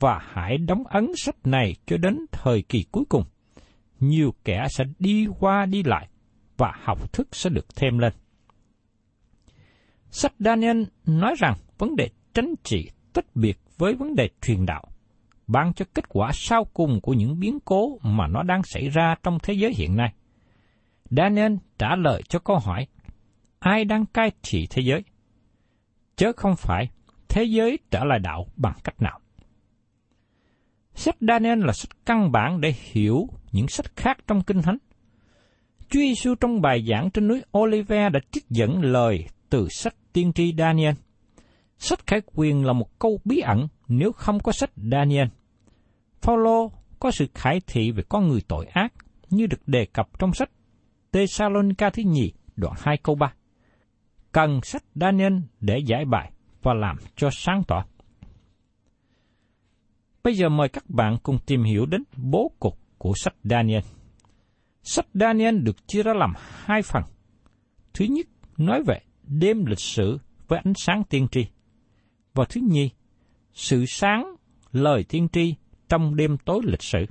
và 0.00 0.18
hãy 0.32 0.58
đóng 0.58 0.82
ấn 0.86 1.06
sách 1.16 1.36
này 1.44 1.74
cho 1.86 1.96
đến 1.96 2.18
thời 2.32 2.62
kỳ 2.62 2.84
cuối 2.92 3.04
cùng. 3.08 3.24
Nhiều 4.00 4.34
kẻ 4.44 4.66
sẽ 4.70 4.84
đi 4.98 5.26
qua 5.40 5.66
đi 5.66 5.82
lại 5.82 6.08
và 6.56 6.72
học 6.82 7.12
thức 7.12 7.28
sẽ 7.32 7.50
được 7.50 7.76
thêm 7.76 7.98
lên. 7.98 8.12
Sách 10.10 10.32
Daniel 10.38 10.82
nói 11.06 11.34
rằng 11.38 11.54
vấn 11.78 11.96
đề 11.96 12.08
tránh 12.34 12.54
trị 12.62 12.90
tách 13.12 13.36
biệt 13.36 13.58
với 13.78 13.94
vấn 13.94 14.14
đề 14.14 14.28
truyền 14.42 14.66
đạo, 14.66 14.84
ban 15.46 15.72
cho 15.74 15.84
kết 15.94 16.08
quả 16.08 16.30
sau 16.34 16.64
cùng 16.64 17.00
của 17.00 17.12
những 17.12 17.40
biến 17.40 17.58
cố 17.64 17.98
mà 18.02 18.26
nó 18.26 18.42
đang 18.42 18.62
xảy 18.62 18.88
ra 18.88 19.14
trong 19.22 19.38
thế 19.42 19.54
giới 19.54 19.74
hiện 19.74 19.96
nay. 19.96 20.12
Daniel 21.10 21.54
trả 21.78 21.96
lời 21.96 22.22
cho 22.28 22.38
câu 22.38 22.58
hỏi, 22.58 22.86
ai 23.58 23.84
đang 23.84 24.06
cai 24.06 24.30
trị 24.42 24.66
thế 24.70 24.82
giới? 24.82 25.04
Chớ 26.16 26.32
không 26.36 26.56
phải 26.56 26.88
thế 27.28 27.44
giới 27.44 27.78
trở 27.90 28.04
lại 28.04 28.18
đạo 28.18 28.46
bằng 28.56 28.76
cách 28.84 29.02
nào. 29.02 29.20
Sách 30.94 31.16
Daniel 31.20 31.64
là 31.64 31.72
sách 31.72 31.90
căn 32.06 32.32
bản 32.32 32.60
để 32.60 32.74
hiểu 32.92 33.28
những 33.52 33.68
sách 33.68 33.96
khác 33.96 34.18
trong 34.26 34.42
Kinh 34.42 34.62
Thánh. 34.62 34.78
Chúa 35.90 36.00
Giêsu 36.00 36.34
trong 36.34 36.60
bài 36.60 36.84
giảng 36.88 37.10
trên 37.10 37.28
núi 37.28 37.42
Olive 37.58 38.08
đã 38.08 38.20
trích 38.30 38.44
dẫn 38.50 38.82
lời 38.82 39.26
từ 39.50 39.68
sách 39.70 39.94
tiên 40.12 40.32
tri 40.32 40.54
Daniel. 40.58 40.94
Sách 41.78 42.06
khải 42.06 42.20
quyền 42.34 42.64
là 42.64 42.72
một 42.72 42.98
câu 42.98 43.20
bí 43.24 43.38
ẩn 43.38 43.68
nếu 43.88 44.12
không 44.12 44.40
có 44.40 44.52
sách 44.52 44.70
Daniel. 44.92 45.28
Phaolô 46.20 46.72
có 47.00 47.10
sự 47.10 47.26
khải 47.34 47.60
thị 47.66 47.90
về 47.90 48.02
con 48.08 48.28
người 48.28 48.40
tội 48.48 48.66
ác 48.66 48.92
như 49.30 49.46
được 49.46 49.68
đề 49.68 49.86
cập 49.92 50.18
trong 50.18 50.34
sách 50.34 50.50
Thessalonica 51.12 51.90
thứ 51.90 52.02
nhì 52.06 52.32
đoạn 52.56 52.74
2 52.78 52.96
câu 53.02 53.14
3. 53.14 53.32
Cần 54.32 54.60
sách 54.62 54.84
Daniel 54.94 55.32
để 55.60 55.78
giải 55.86 56.04
bài 56.04 56.32
và 56.62 56.74
làm 56.74 56.96
cho 57.16 57.28
sáng 57.32 57.62
tỏ. 57.68 57.84
Bây 60.24 60.34
giờ 60.34 60.48
mời 60.48 60.68
các 60.68 60.90
bạn 60.90 61.16
cùng 61.22 61.38
tìm 61.46 61.62
hiểu 61.62 61.86
đến 61.86 62.02
bố 62.16 62.52
cục 62.60 62.78
của 62.98 63.12
sách 63.16 63.34
Daniel. 63.44 63.82
Sách 64.82 65.06
Daniel 65.14 65.58
được 65.58 65.88
chia 65.88 66.02
ra 66.02 66.12
làm 66.14 66.32
hai 66.36 66.82
phần. 66.82 67.02
Thứ 67.94 68.04
nhất, 68.04 68.26
nói 68.56 68.82
về 68.86 69.00
đêm 69.22 69.66
lịch 69.66 69.80
sử 69.80 70.18
với 70.48 70.60
ánh 70.64 70.72
sáng 70.76 71.02
tiên 71.04 71.28
tri. 71.30 71.46
Và 72.38 72.44
thứ 72.44 72.60
nhì, 72.60 72.90
sự 73.52 73.84
sáng 73.86 74.36
lời 74.72 75.04
tiên 75.08 75.28
tri 75.32 75.54
trong 75.88 76.16
đêm 76.16 76.36
tối 76.44 76.60
lịch 76.64 76.82
sử. 76.82 77.06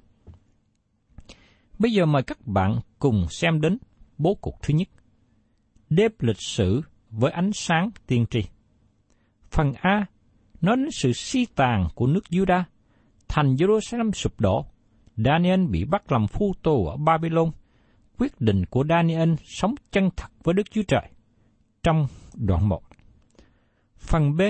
Bây 1.80 1.92
giờ 1.92 2.06
mời 2.06 2.24
các 2.24 2.48
bạn 2.48 2.80
cùng 3.00 3.26
xem 3.30 3.62
đến 3.62 3.78
bố 4.18 4.36
cục 4.36 4.54
thứ 4.62 4.74
nhất. 4.74 4.88
Đêm 5.90 6.12
lịch 6.20 6.42
sử 6.42 6.82
với 7.10 7.32
ánh 7.32 7.52
sáng 7.54 7.90
tiên 8.08 8.26
tri. 8.30 8.40
Phần 9.52 9.74
A 9.82 10.06
nói 10.62 10.78
đến 10.78 10.92
sự 10.92 11.14
si 11.14 11.46
tàn 11.56 11.88
của 11.96 12.08
nước 12.08 12.24
Judah, 12.30 12.64
thành 13.28 13.56
Jerusalem 13.56 14.12
sụp 14.12 14.40
đổ, 14.40 14.66
Daniel 15.18 15.66
bị 15.66 15.86
bắt 15.86 16.12
làm 16.12 16.28
phu 16.28 16.54
tù 16.64 16.88
ở 16.88 16.98
Babylon, 16.98 17.52
quyết 18.18 18.42
định 18.42 18.66
của 18.66 18.86
Daniel 18.90 19.34
sống 19.46 19.76
chân 19.92 20.10
thật 20.16 20.30
với 20.44 20.54
Đức 20.54 20.72
Chúa 20.72 20.84
Trời. 20.88 21.10
Trong 21.84 22.08
đoạn 22.36 22.70
1. 22.70 22.82
Phần 23.98 24.38
B 24.38 24.42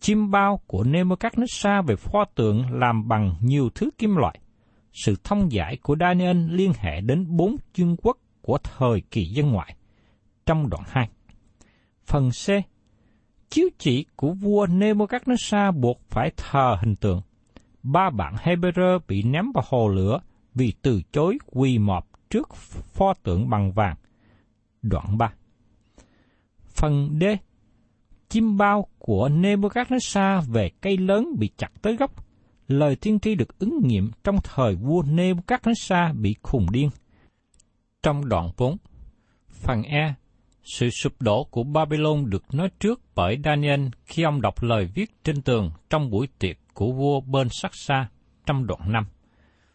Chim 0.00 0.30
bao 0.30 0.60
của 0.66 0.84
Nebuchadnezzar 0.84 1.82
về 1.82 1.96
pho 1.96 2.24
tượng 2.24 2.72
làm 2.72 3.08
bằng 3.08 3.34
nhiều 3.40 3.70
thứ 3.74 3.90
kim 3.98 4.16
loại. 4.16 4.38
Sự 4.92 5.16
thông 5.24 5.52
giải 5.52 5.78
của 5.82 5.96
Daniel 6.00 6.50
liên 6.50 6.72
hệ 6.78 7.00
đến 7.00 7.26
bốn 7.28 7.56
chương 7.72 7.96
quốc 7.96 8.18
của 8.40 8.58
thời 8.58 9.00
kỳ 9.10 9.24
dân 9.24 9.50
ngoại. 9.50 9.76
Trong 10.46 10.70
đoạn 10.70 10.82
2. 10.86 11.08
Phần 12.06 12.30
C 12.30 12.50
Chiếu 13.50 13.68
chỉ 13.78 14.06
của 14.16 14.32
vua 14.32 14.66
Nebuchadnezzar 14.66 15.72
buộc 15.72 16.00
phải 16.08 16.30
thờ 16.36 16.76
hình 16.80 16.96
tượng. 16.96 17.20
Ba 17.82 18.10
bạn 18.10 18.34
Hebrew 18.34 18.98
bị 19.08 19.22
ném 19.22 19.52
vào 19.54 19.64
hồ 19.68 19.88
lửa 19.88 20.20
vì 20.54 20.72
từ 20.82 21.02
chối 21.12 21.38
quỳ 21.46 21.78
mọp 21.78 22.08
trước 22.30 22.54
pho 22.94 23.14
tượng 23.14 23.50
bằng 23.50 23.72
vàng. 23.72 23.96
Đoạn 24.82 25.18
3 25.18 25.32
Phần 26.68 27.18
D 27.20 27.24
Chim 28.28 28.56
bao 28.56 28.86
của 28.98 29.28
Nebuchadnezzar 29.28 30.40
về 30.40 30.70
cây 30.80 30.96
lớn 30.96 31.28
bị 31.38 31.50
chặt 31.56 31.70
tới 31.82 31.96
gốc. 31.96 32.24
Lời 32.68 32.96
tiên 32.96 33.20
tri 33.20 33.34
được 33.34 33.58
ứng 33.58 33.80
nghiệm 33.82 34.10
trong 34.24 34.36
thời 34.44 34.74
vua 34.74 35.02
Nebuchadnezzar 35.02 36.20
bị 36.20 36.36
khùng 36.42 36.66
điên. 36.72 36.90
Trong 38.02 38.28
đoạn 38.28 38.50
4 38.58 38.76
Phần 39.48 39.82
E 39.82 40.14
sự 40.76 40.90
sụp 40.90 41.22
đổ 41.22 41.44
của 41.44 41.62
Babylon 41.62 42.30
được 42.30 42.54
nói 42.54 42.70
trước 42.80 43.00
bởi 43.14 43.38
Daniel 43.44 43.86
khi 44.06 44.22
ông 44.22 44.40
đọc 44.40 44.62
lời 44.62 44.88
viết 44.94 45.10
trên 45.24 45.42
tường 45.42 45.70
trong 45.90 46.10
buổi 46.10 46.28
tiệc 46.38 46.56
của 46.74 46.92
vua 46.92 47.20
bên 47.20 47.48
sắc 47.50 47.74
xa 47.74 48.08
trong 48.46 48.66
đoạn 48.66 48.92
5. 48.92 49.06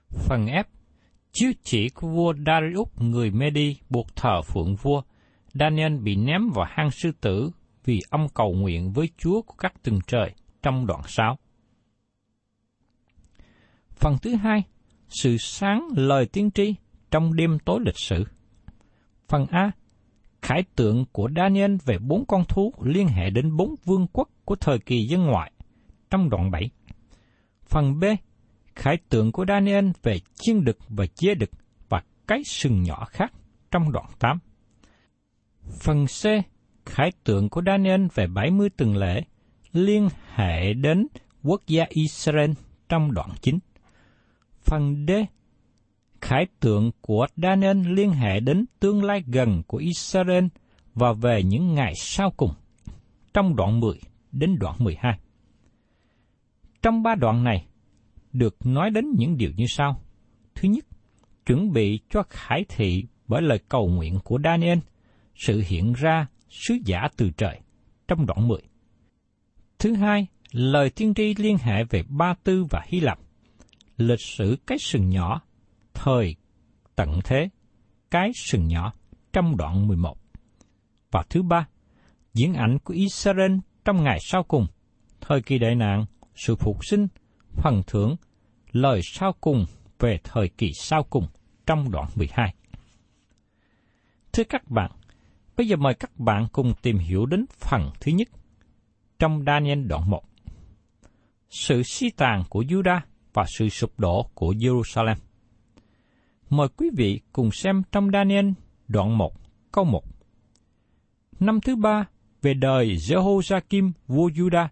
Phần 0.09 0.45
F 0.45 0.63
Chiếu 1.31 1.51
chỉ 1.63 1.89
của 1.89 2.07
vua 2.07 2.33
Darius 2.45 2.87
người 2.97 3.31
Medi 3.31 3.77
buộc 3.89 4.15
thờ 4.15 4.41
phượng 4.41 4.75
vua, 4.75 5.01
Daniel 5.53 5.97
bị 5.97 6.15
ném 6.15 6.49
vào 6.55 6.65
hang 6.69 6.91
sư 6.91 7.11
tử 7.21 7.51
vì 7.85 8.01
ông 8.09 8.27
cầu 8.33 8.53
nguyện 8.53 8.91
với 8.91 9.09
Chúa 9.17 9.41
của 9.41 9.55
các 9.57 9.83
tầng 9.83 9.99
trời 10.07 10.33
trong 10.61 10.85
đoạn 10.85 11.01
6. 11.07 11.37
Phần 13.95 14.17
thứ 14.21 14.35
hai, 14.35 14.63
sự 15.09 15.37
sáng 15.37 15.87
lời 15.95 16.25
tiên 16.25 16.51
tri 16.51 16.75
trong 17.11 17.35
đêm 17.35 17.57
tối 17.65 17.79
lịch 17.85 17.97
sử. 17.97 18.23
Phần 19.27 19.45
A, 19.45 19.71
khải 20.41 20.63
tượng 20.75 21.05
của 21.11 21.29
Daniel 21.35 21.75
về 21.85 21.97
bốn 21.97 22.25
con 22.25 22.43
thú 22.45 22.73
liên 22.81 23.07
hệ 23.07 23.29
đến 23.29 23.55
bốn 23.55 23.75
vương 23.85 24.07
quốc 24.13 24.29
của 24.45 24.55
thời 24.55 24.79
kỳ 24.79 25.05
dân 25.05 25.25
ngoại 25.25 25.51
trong 26.09 26.29
đoạn 26.29 26.51
7. 26.51 26.69
Phần 27.65 27.99
B, 27.99 28.03
khải 28.75 28.97
tượng 29.09 29.31
của 29.31 29.45
Daniel 29.47 29.89
về 30.03 30.19
chiên 30.33 30.63
đực 30.63 30.77
và 30.89 31.05
chia 31.05 31.35
đực 31.35 31.49
và 31.89 32.03
cái 32.27 32.43
sừng 32.45 32.83
nhỏ 32.83 33.05
khác 33.05 33.33
trong 33.71 33.91
đoạn 33.91 34.05
8. 34.19 34.39
Phần 35.79 36.05
C, 36.05 36.52
khái 36.85 37.11
tượng 37.23 37.49
của 37.49 37.61
Daniel 37.65 38.05
về 38.13 38.27
70 38.27 38.69
tuần 38.69 38.95
lễ 38.95 39.23
liên 39.73 40.09
hệ 40.35 40.73
đến 40.73 41.07
quốc 41.43 41.61
gia 41.67 41.85
Israel 41.89 42.51
trong 42.89 43.13
đoạn 43.13 43.29
9. 43.41 43.59
Phần 44.61 45.05
D, 45.07 45.11
Khái 46.21 46.47
tượng 46.59 46.91
của 47.01 47.27
Daniel 47.37 47.77
liên 47.93 48.11
hệ 48.11 48.39
đến 48.39 48.65
tương 48.79 49.03
lai 49.03 49.23
gần 49.27 49.63
của 49.67 49.77
Israel 49.77 50.45
và 50.93 51.13
về 51.13 51.43
những 51.43 51.73
ngày 51.73 51.93
sau 51.95 52.31
cùng, 52.37 52.51
trong 53.33 53.55
đoạn 53.55 53.79
10 53.79 53.99
đến 54.31 54.55
đoạn 54.59 54.75
12. 54.79 55.19
Trong 56.81 57.03
ba 57.03 57.15
đoạn 57.15 57.43
này, 57.43 57.65
được 58.33 58.55
nói 58.65 58.89
đến 58.89 59.05
những 59.17 59.37
điều 59.37 59.51
như 59.55 59.65
sau. 59.67 60.01
Thứ 60.55 60.69
nhất, 60.69 60.85
chuẩn 61.45 61.71
bị 61.71 61.99
cho 62.09 62.23
khải 62.29 62.65
thị 62.69 63.05
bởi 63.27 63.41
lời 63.41 63.59
cầu 63.69 63.87
nguyện 63.87 64.19
của 64.23 64.39
Daniel, 64.43 64.79
sự 65.35 65.63
hiện 65.67 65.93
ra 65.93 66.27
sứ 66.53 66.77
giả 66.85 67.07
từ 67.17 67.29
trời, 67.37 67.59
trong 68.07 68.25
đoạn 68.25 68.47
10. 68.47 68.59
Thứ 69.79 69.93
hai, 69.93 70.27
lời 70.51 70.89
tiên 70.89 71.13
tri 71.13 71.35
liên 71.37 71.57
hệ 71.57 71.83
về 71.83 72.03
Ba 72.09 72.33
Tư 72.43 72.65
và 72.69 72.81
Hy 72.85 72.99
Lạp, 72.99 73.19
lịch 73.97 74.21
sử 74.21 74.57
cái 74.67 74.77
sừng 74.81 75.09
nhỏ 75.09 75.41
thời 75.93 76.35
tận 76.95 77.19
thế, 77.23 77.49
cái 78.11 78.31
sừng 78.35 78.67
nhỏ 78.67 78.93
trong 79.33 79.57
đoạn 79.57 79.87
11. 79.87 80.17
Và 81.11 81.23
thứ 81.29 81.41
ba, 81.43 81.67
diễn 82.33 82.53
ảnh 82.53 82.79
của 82.79 82.93
Israel 82.93 83.55
trong 83.85 84.03
ngày 84.03 84.19
sau 84.21 84.43
cùng, 84.43 84.67
thời 85.21 85.41
kỳ 85.41 85.57
đại 85.57 85.75
nạn, 85.75 86.05
sự 86.35 86.55
phục 86.55 86.85
sinh, 86.85 87.07
phần 87.55 87.81
thưởng, 87.87 88.15
lời 88.71 89.01
sau 89.03 89.33
cùng 89.41 89.65
về 89.99 90.19
thời 90.23 90.49
kỳ 90.49 90.71
sau 90.73 91.03
cùng 91.03 91.27
trong 91.65 91.91
đoạn 91.91 92.07
12. 92.15 92.53
Thưa 94.33 94.43
các 94.43 94.69
bạn, 94.69 94.91
bây 95.57 95.67
giờ 95.67 95.75
mời 95.75 95.93
các 95.93 96.19
bạn 96.19 96.47
cùng 96.51 96.73
tìm 96.81 96.97
hiểu 96.97 97.25
đến 97.25 97.45
phần 97.59 97.89
thứ 97.99 98.11
nhất 98.11 98.27
trong 99.19 99.43
Daniel 99.47 99.85
đoạn 99.87 100.09
1. 100.09 100.23
Sự 101.49 101.83
si 101.83 102.09
tàn 102.09 102.43
của 102.49 102.61
Judah 102.61 102.99
và 103.33 103.45
sự 103.57 103.69
sụp 103.69 103.99
đổ 103.99 104.29
của 104.33 104.53
Jerusalem. 104.53 105.15
Mời 106.49 106.67
quý 106.77 106.89
vị 106.97 107.19
cùng 107.31 107.51
xem 107.51 107.83
trong 107.91 108.11
Daniel 108.13 108.49
đoạn 108.87 109.17
1, 109.17 109.33
câu 109.71 109.85
1. 109.85 110.03
Năm 111.39 111.61
thứ 111.61 111.75
ba, 111.75 112.05
về 112.41 112.53
đời 112.53 112.95
Jehoiakim 112.95 113.91
vua 114.07 114.29
Judah 114.29 114.67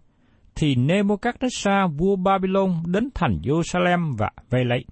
thì 0.54 0.74
Nebuchadnezzar 0.74 1.88
vua 1.88 2.16
Babylon 2.16 2.82
đến 2.86 3.08
thành 3.14 3.38
Jerusalem 3.42 4.16
và 4.16 4.30
vây 4.50 4.64
lấy. 4.64 4.84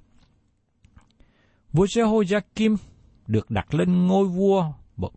Vua 1.73 1.85
Jehoiakim 1.85 2.77
được 3.27 3.51
đặt 3.51 3.75
lên 3.75 4.07
ngôi 4.07 4.27
vua 4.27 4.73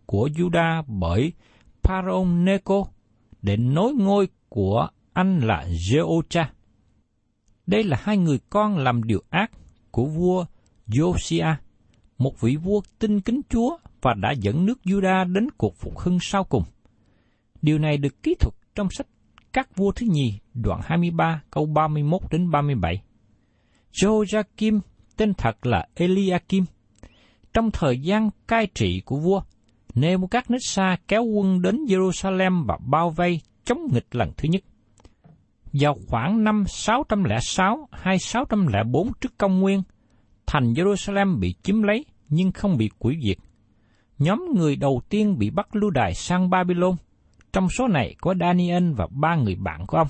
của 0.06 0.30
Juda 0.36 0.84
bởi 0.88 1.34
Pharaoh 1.84 2.28
Neco 2.28 2.86
để 3.42 3.58
nối 3.58 3.94
ngôi 3.94 4.28
của 4.50 4.88
anh 5.14 5.40
là 5.40 5.66
Jeocha. 5.70 6.46
Đây 7.68 7.84
là 7.84 7.98
hai 8.02 8.18
người 8.18 8.40
con 8.50 8.78
làm 8.78 9.04
điều 9.04 9.24
ác 9.30 9.52
của 9.92 10.06
vua 10.06 10.46
Josiah, 10.88 11.56
một 12.18 12.42
vị 12.42 12.56
vua 12.56 12.82
tin 13.00 13.22
kính 13.22 13.42
Chúa 13.50 13.78
và 14.02 14.14
đã 14.14 14.32
dẫn 14.32 14.66
nước 14.66 14.80
Juda 14.84 15.34
đến 15.34 15.48
cuộc 15.58 15.76
phục 15.76 16.00
hưng 16.00 16.18
sau 16.22 16.44
cùng. 16.44 16.64
Điều 17.62 17.80
này 17.80 17.98
được 17.98 18.24
ký 18.24 18.36
thuật 18.40 18.54
trong 18.76 18.90
sách 18.90 19.08
Các 19.54 19.76
vua 19.76 19.92
thứ 19.92 20.06
nhì, 20.10 20.40
đoạn 20.54 20.80
23, 20.84 21.42
câu 21.52 21.66
31 21.66 22.22
đến 22.32 22.52
37. 22.52 23.02
Joachim 23.94 24.80
tên 25.18 25.34
thật 25.34 25.66
là 25.66 25.88
Eliakim. 25.96 26.66
Trong 27.54 27.72
thời 27.72 28.00
gian 28.00 28.30
cai 28.48 28.68
trị 28.74 29.02
của 29.06 29.18
vua, 29.18 29.42
Nebuchadnezzar 29.96 30.98
kéo 31.08 31.24
quân 31.24 31.62
đến 31.62 31.86
Jerusalem 31.86 32.66
và 32.66 32.78
bao 32.86 33.10
vây 33.10 33.42
chống 33.66 33.88
nghịch 33.92 34.16
lần 34.16 34.32
thứ 34.38 34.50
nhất. 34.50 34.64
Vào 35.74 35.98
khoảng 36.08 36.44
năm 36.44 36.64
606 36.68 37.88
hay 37.92 38.20
604 38.20 39.12
trước 39.22 39.38
công 39.38 39.60
nguyên, 39.60 39.84
thành 40.46 40.74
Jerusalem 40.74 41.40
bị 41.40 41.56
chiếm 41.64 41.84
lấy 41.84 42.06
nhưng 42.30 42.52
không 42.52 42.78
bị 42.78 42.90
quỷ 43.00 43.16
diệt. 43.24 43.38
Nhóm 44.18 44.46
người 44.56 44.76
đầu 44.76 45.02
tiên 45.10 45.38
bị 45.38 45.50
bắt 45.50 45.76
lưu 45.76 45.90
đài 45.90 46.14
sang 46.14 46.50
Babylon, 46.50 46.96
trong 47.54 47.70
số 47.70 47.88
này 47.88 48.16
có 48.22 48.34
Daniel 48.40 48.94
và 48.94 49.08
ba 49.12 49.36
người 49.36 49.56
bạn 49.56 49.86
của 49.88 49.98
ông. 49.98 50.08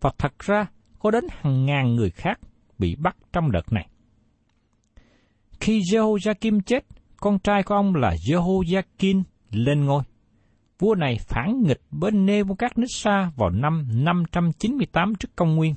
Và 0.00 0.10
thật 0.18 0.38
ra, 0.38 0.66
có 0.98 1.10
đến 1.10 1.24
hàng 1.30 1.66
ngàn 1.66 1.94
người 1.94 2.10
khác 2.10 2.40
bị 2.78 2.96
bắt 2.96 3.16
trong 3.32 3.50
đợt 3.52 3.72
này. 3.72 3.88
Khi 5.60 5.80
Jehoiakim 5.80 6.60
chết, 6.60 6.84
con 7.24 7.38
trai 7.38 7.62
của 7.62 7.74
ông 7.74 7.94
là 7.94 8.14
Jehoiakim 8.14 9.22
lên 9.50 9.84
ngôi. 9.84 10.02
Vua 10.78 10.94
này 10.94 11.18
phản 11.20 11.62
nghịch 11.62 11.80
bên 11.90 12.26
Nebuchadnezzar 12.26 13.30
vào 13.36 13.50
năm 13.50 13.86
598 13.92 15.14
trước 15.14 15.28
công 15.36 15.56
nguyên. 15.56 15.74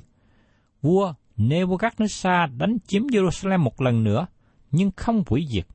Vua 0.82 1.12
Nebuchadnezzar 1.36 2.58
đánh 2.58 2.76
chiếm 2.86 3.02
Jerusalem 3.02 3.58
một 3.58 3.80
lần 3.80 4.04
nữa, 4.04 4.26
nhưng 4.70 4.90
không 4.96 5.22
hủy 5.26 5.46
diệt. 5.50 5.66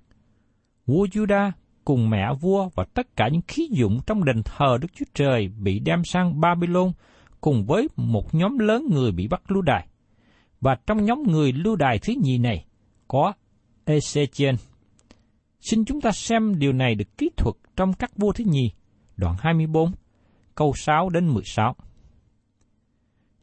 Vua 0.85 1.05
Judah 1.05 1.51
cùng 1.85 2.09
mẹ 2.09 2.33
vua 2.41 2.69
và 2.75 2.85
tất 2.93 3.15
cả 3.15 3.27
những 3.27 3.41
khí 3.47 3.67
dụng 3.71 3.99
trong 4.07 4.23
đền 4.23 4.41
thờ 4.45 4.77
Đức 4.81 4.87
Chúa 4.93 5.05
Trời 5.13 5.47
bị 5.47 5.79
đem 5.79 6.03
sang 6.03 6.41
Babylon 6.41 6.91
cùng 7.41 7.65
với 7.65 7.87
một 7.95 8.35
nhóm 8.35 8.57
lớn 8.59 8.87
người 8.91 9.11
bị 9.11 9.27
bắt 9.27 9.51
lưu 9.51 9.61
đài. 9.61 9.87
Và 10.61 10.75
trong 10.87 11.05
nhóm 11.05 11.23
người 11.23 11.51
lưu 11.51 11.75
đài 11.75 11.99
thứ 11.99 12.13
nhì 12.21 12.37
này 12.37 12.65
có 13.07 13.33
Ezechiel. 13.85 14.55
Xin 15.63 15.85
chúng 15.85 16.01
ta 16.01 16.11
xem 16.11 16.59
điều 16.59 16.73
này 16.73 16.95
được 16.95 17.17
kỹ 17.17 17.29
thuật 17.37 17.55
trong 17.75 17.93
các 17.93 18.17
vua 18.17 18.31
thứ 18.31 18.43
nhì, 18.47 18.71
đoạn 19.17 19.35
24, 19.39 19.91
câu 20.55 20.73
6 20.75 21.09
đến 21.09 21.27
16. 21.27 21.75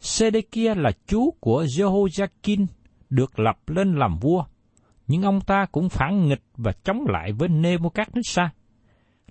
Sedekia 0.01 0.75
là 0.75 0.91
chú 1.07 1.31
của 1.41 1.65
Jehoiakim 1.65 2.67
được 3.11 3.39
lập 3.39 3.59
lên 3.67 3.95
làm 3.97 4.19
vua, 4.19 4.45
nhưng 5.07 5.23
ông 5.23 5.41
ta 5.41 5.67
cũng 5.73 5.89
phản 5.89 6.29
nghịch 6.29 6.43
và 6.57 6.73
chống 6.85 7.05
lại 7.07 7.33
với 7.33 7.49
Nebuchadnezzar. 7.49 8.49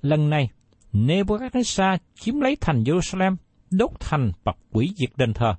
Lần 0.01 0.29
này, 0.29 0.49
Nebuchadnezzar 0.93 1.97
chiếm 2.15 2.39
lấy 2.39 2.57
thành 2.61 2.83
Jerusalem, 2.83 3.35
đốt 3.71 3.91
thành 3.99 4.31
và 4.43 4.53
quỷ 4.71 4.91
diệt 4.95 5.09
đền 5.17 5.33
thờ. 5.33 5.55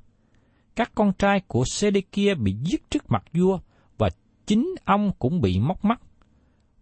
Các 0.77 0.93
con 0.95 1.13
trai 1.19 1.41
của 1.47 1.65
Sedekia 1.65 2.35
bị 2.35 2.53
giết 2.53 2.91
trước 2.91 3.11
mặt 3.11 3.25
vua 3.33 3.59
và 3.99 4.11
chính 4.47 4.75
ông 4.85 5.11
cũng 5.19 5.41
bị 5.41 5.59
móc 5.59 5.85
mắt. 5.85 6.01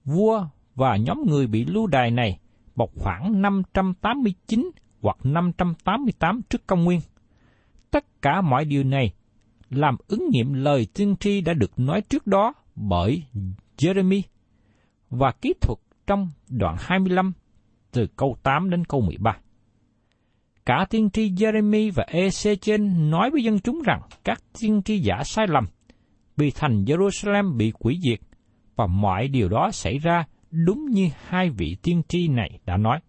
Vua 0.08 0.46
và 0.74 0.96
nhóm 0.96 1.22
người 1.26 1.46
bị 1.46 1.64
lưu 1.64 1.86
đài 1.86 2.10
này 2.10 2.38
bọc 2.76 2.90
khoảng 2.94 3.42
589 3.42 4.70
hoặc 5.00 5.16
588 5.24 6.42
trước 6.50 6.66
công 6.66 6.84
nguyên. 6.84 7.00
Tất 7.90 8.22
cả 8.22 8.40
mọi 8.40 8.64
điều 8.64 8.84
này 8.84 9.12
làm 9.70 9.96
ứng 10.08 10.28
nghiệm 10.30 10.52
lời 10.52 10.86
tiên 10.94 11.16
tri 11.20 11.40
đã 11.40 11.52
được 11.54 11.78
nói 11.78 12.00
trước 12.00 12.26
đó 12.26 12.52
bởi 12.74 13.22
Jeremy 13.78 14.22
và 15.10 15.32
kỹ 15.40 15.54
thuật 15.60 15.78
trong 16.06 16.30
đoạn 16.48 16.76
25 16.78 17.32
từ 17.92 18.06
câu 18.16 18.36
8 18.42 18.70
đến 18.70 18.84
câu 18.84 19.00
13. 19.00 19.36
Cả 20.66 20.86
tiên 20.90 21.10
tri 21.10 21.30
Jeremy 21.30 21.92
và 21.94 22.06
Ezechiel 22.10 23.10
nói 23.10 23.30
với 23.30 23.42
dân 23.42 23.58
chúng 23.58 23.82
rằng 23.84 24.00
các 24.24 24.42
tiên 24.60 24.82
tri 24.84 24.98
giả 24.98 25.22
sai 25.24 25.46
lầm 25.48 25.64
vì 26.36 26.50
thành 26.50 26.84
Jerusalem 26.84 27.56
bị 27.56 27.72
quỷ 27.78 28.00
diệt 28.02 28.27
và 28.78 28.86
mọi 28.86 29.28
điều 29.28 29.48
đó 29.48 29.70
xảy 29.72 29.98
ra 29.98 30.24
đúng 30.50 30.86
như 30.90 31.08
hai 31.26 31.50
vị 31.50 31.76
tiên 31.82 32.02
tri 32.08 32.28
này 32.28 32.58
đã 32.66 32.76
nói. 32.76 33.00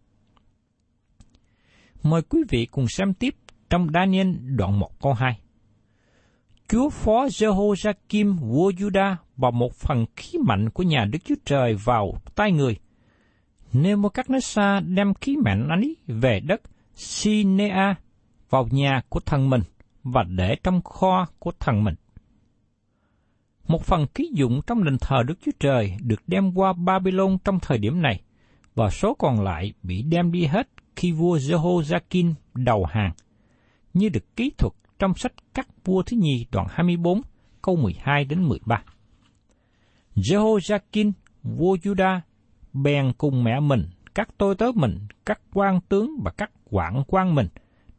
Mời 2.03 2.21
quý 2.21 2.39
vị 2.49 2.65
cùng 2.65 2.87
xem 2.87 3.13
tiếp 3.13 3.35
trong 3.69 3.87
Daniel 3.93 4.35
đoạn 4.55 4.79
1 4.79 4.99
câu 5.01 5.13
2. 5.13 5.39
Chúa 6.67 6.89
phó 6.89 7.25
Jehoiakim, 7.25 8.37
vua 8.37 8.71
Juda 8.71 9.15
và 9.37 9.51
một 9.51 9.73
phần 9.73 10.05
khí 10.15 10.37
mạnh 10.45 10.69
của 10.69 10.83
nhà 10.83 11.05
Đức 11.05 11.19
Chúa 11.25 11.35
Trời 11.45 11.75
vào 11.83 12.13
tay 12.35 12.51
người. 12.51 12.77
Nebuchadnezzar 13.73 14.95
đem 14.95 15.13
khí 15.13 15.37
mạnh 15.37 15.69
ấy 15.69 15.95
về 16.07 16.39
đất 16.39 16.61
Sinea 16.95 17.95
vào 18.49 18.67
nhà 18.71 19.01
của 19.09 19.19
thần 19.19 19.49
mình 19.49 19.61
và 20.03 20.23
để 20.23 20.55
trong 20.63 20.81
kho 20.81 21.25
của 21.39 21.51
thần 21.59 21.83
mình. 21.83 21.95
Một 23.69 23.83
phần 23.83 24.07
ký 24.07 24.31
dụng 24.33 24.61
trong 24.67 24.83
đền 24.83 24.97
thờ 25.01 25.23
Đức 25.27 25.33
Chúa 25.45 25.51
Trời 25.59 25.97
được 26.01 26.21
đem 26.27 26.53
qua 26.53 26.73
Babylon 26.73 27.37
trong 27.43 27.59
thời 27.61 27.77
điểm 27.77 28.01
này, 28.01 28.21
và 28.75 28.89
số 28.89 29.13
còn 29.19 29.43
lại 29.43 29.73
bị 29.83 30.01
đem 30.01 30.31
đi 30.31 30.45
hết 30.45 30.69
khi 30.95 31.11
vua 31.11 31.37
Jehoiakim 31.37 32.33
đầu 32.53 32.85
hàng, 32.85 33.11
như 33.93 34.09
được 34.09 34.35
ký 34.35 34.51
thuật 34.57 34.73
trong 34.99 35.13
sách 35.15 35.31
các 35.53 35.67
vua 35.85 36.03
thứ 36.03 36.17
nhì 36.17 36.45
đoạn 36.51 36.67
24, 36.69 37.21
câu 37.61 37.75
12 37.75 38.25
đến 38.25 38.43
13. 38.43 38.83
Jehoiakim, 40.15 41.11
vua 41.43 41.75
Juda, 41.75 42.19
bèn 42.73 43.13
cùng 43.17 43.43
mẹ 43.43 43.59
mình, 43.59 43.85
các 44.15 44.29
tôi 44.37 44.55
tớ 44.55 44.71
mình, 44.75 44.99
các 45.25 45.41
quan 45.53 45.79
tướng 45.89 46.09
và 46.23 46.31
các 46.31 46.51
quản 46.69 47.03
quan 47.07 47.35
mình 47.35 47.47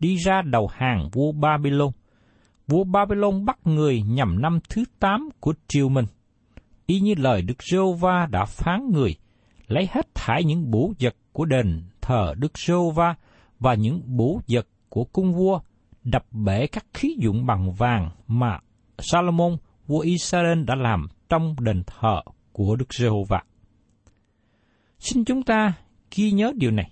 đi 0.01 0.17
ra 0.17 0.43
đầu 0.43 0.67
hàng 0.73 1.09
vua 1.13 1.33
Babylon. 1.33 1.91
Vua 2.71 2.85
Babylon 2.85 3.45
bắt 3.45 3.59
người 3.65 4.03
nhằm 4.03 4.43
năm 4.43 4.59
thứ 4.69 4.85
tám 4.99 5.29
của 5.41 5.55
triều 5.69 5.89
mình. 5.89 6.05
Y 6.87 7.01
như 7.01 7.15
lời 7.17 7.43
Đức 7.43 7.63
giê 7.73 7.79
va 8.01 8.27
đã 8.31 8.45
phán 8.45 8.91
người, 8.93 9.17
lấy 9.67 9.89
hết 9.91 10.15
thải 10.15 10.45
những 10.45 10.71
bủ 10.71 10.93
vật 11.01 11.17
của 11.33 11.45
đền 11.45 11.83
thờ 12.01 12.35
Đức 12.39 12.59
giê 12.59 12.75
va 12.95 13.15
và 13.59 13.75
những 13.75 14.03
bủ 14.07 14.41
vật 14.49 14.67
của 14.89 15.05
cung 15.05 15.35
vua, 15.35 15.61
đập 16.05 16.27
bể 16.33 16.67
các 16.67 16.87
khí 16.95 17.17
dụng 17.19 17.47
bằng 17.47 17.73
vàng 17.73 18.11
mà 18.27 18.59
Salomon, 18.99 19.57
vua 19.87 20.01
Israel 20.01 20.65
đã 20.65 20.75
làm 20.75 21.07
trong 21.29 21.55
đền 21.61 21.83
thờ 21.87 22.21
của 22.53 22.77
Đức 22.77 22.95
Giê-hô-va. 22.95 23.43
Xin 24.99 25.25
chúng 25.25 25.43
ta 25.43 25.73
ghi 26.17 26.33
nhớ 26.33 26.53
điều 26.57 26.71
này, 26.71 26.91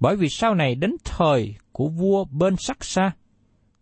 bởi 0.00 0.16
vì 0.16 0.28
sau 0.28 0.54
này 0.54 0.74
đến 0.74 0.90
thời 1.04 1.54
của 1.72 1.88
vua 1.88 2.24
bên 2.24 2.56
sắc 2.58 2.84
xa, 2.84 3.12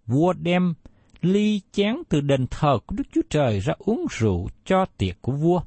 vua 0.06 0.32
đem 0.32 0.74
ly 1.22 1.60
chén 1.72 1.94
từ 2.08 2.20
đền 2.20 2.46
thờ 2.50 2.78
của 2.86 2.96
Đức 2.96 3.04
Chúa 3.12 3.22
Trời 3.30 3.60
ra 3.60 3.74
uống 3.78 4.06
rượu 4.10 4.48
cho 4.64 4.84
tiệc 4.98 5.22
của 5.22 5.32
vua, 5.32 5.60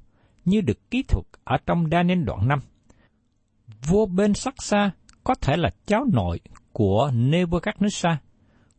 như 0.46 0.62
được 0.62 0.92
ký 0.92 1.04
thuật 1.04 1.26
ở 1.44 1.58
trong 1.66 1.90
đa 1.90 2.04
nên 2.04 2.26
đoạn 2.26 2.48
5. 2.48 2.60
Vua 3.88 4.06
bên 4.06 4.34
sắc 4.34 4.54
xa 4.64 4.92
có 5.24 5.36
thể 5.36 5.58
là 5.58 5.70
cháu 5.86 6.06
nội 6.14 6.40
của 6.72 7.12
Nebuchadnezzar. 7.14 8.16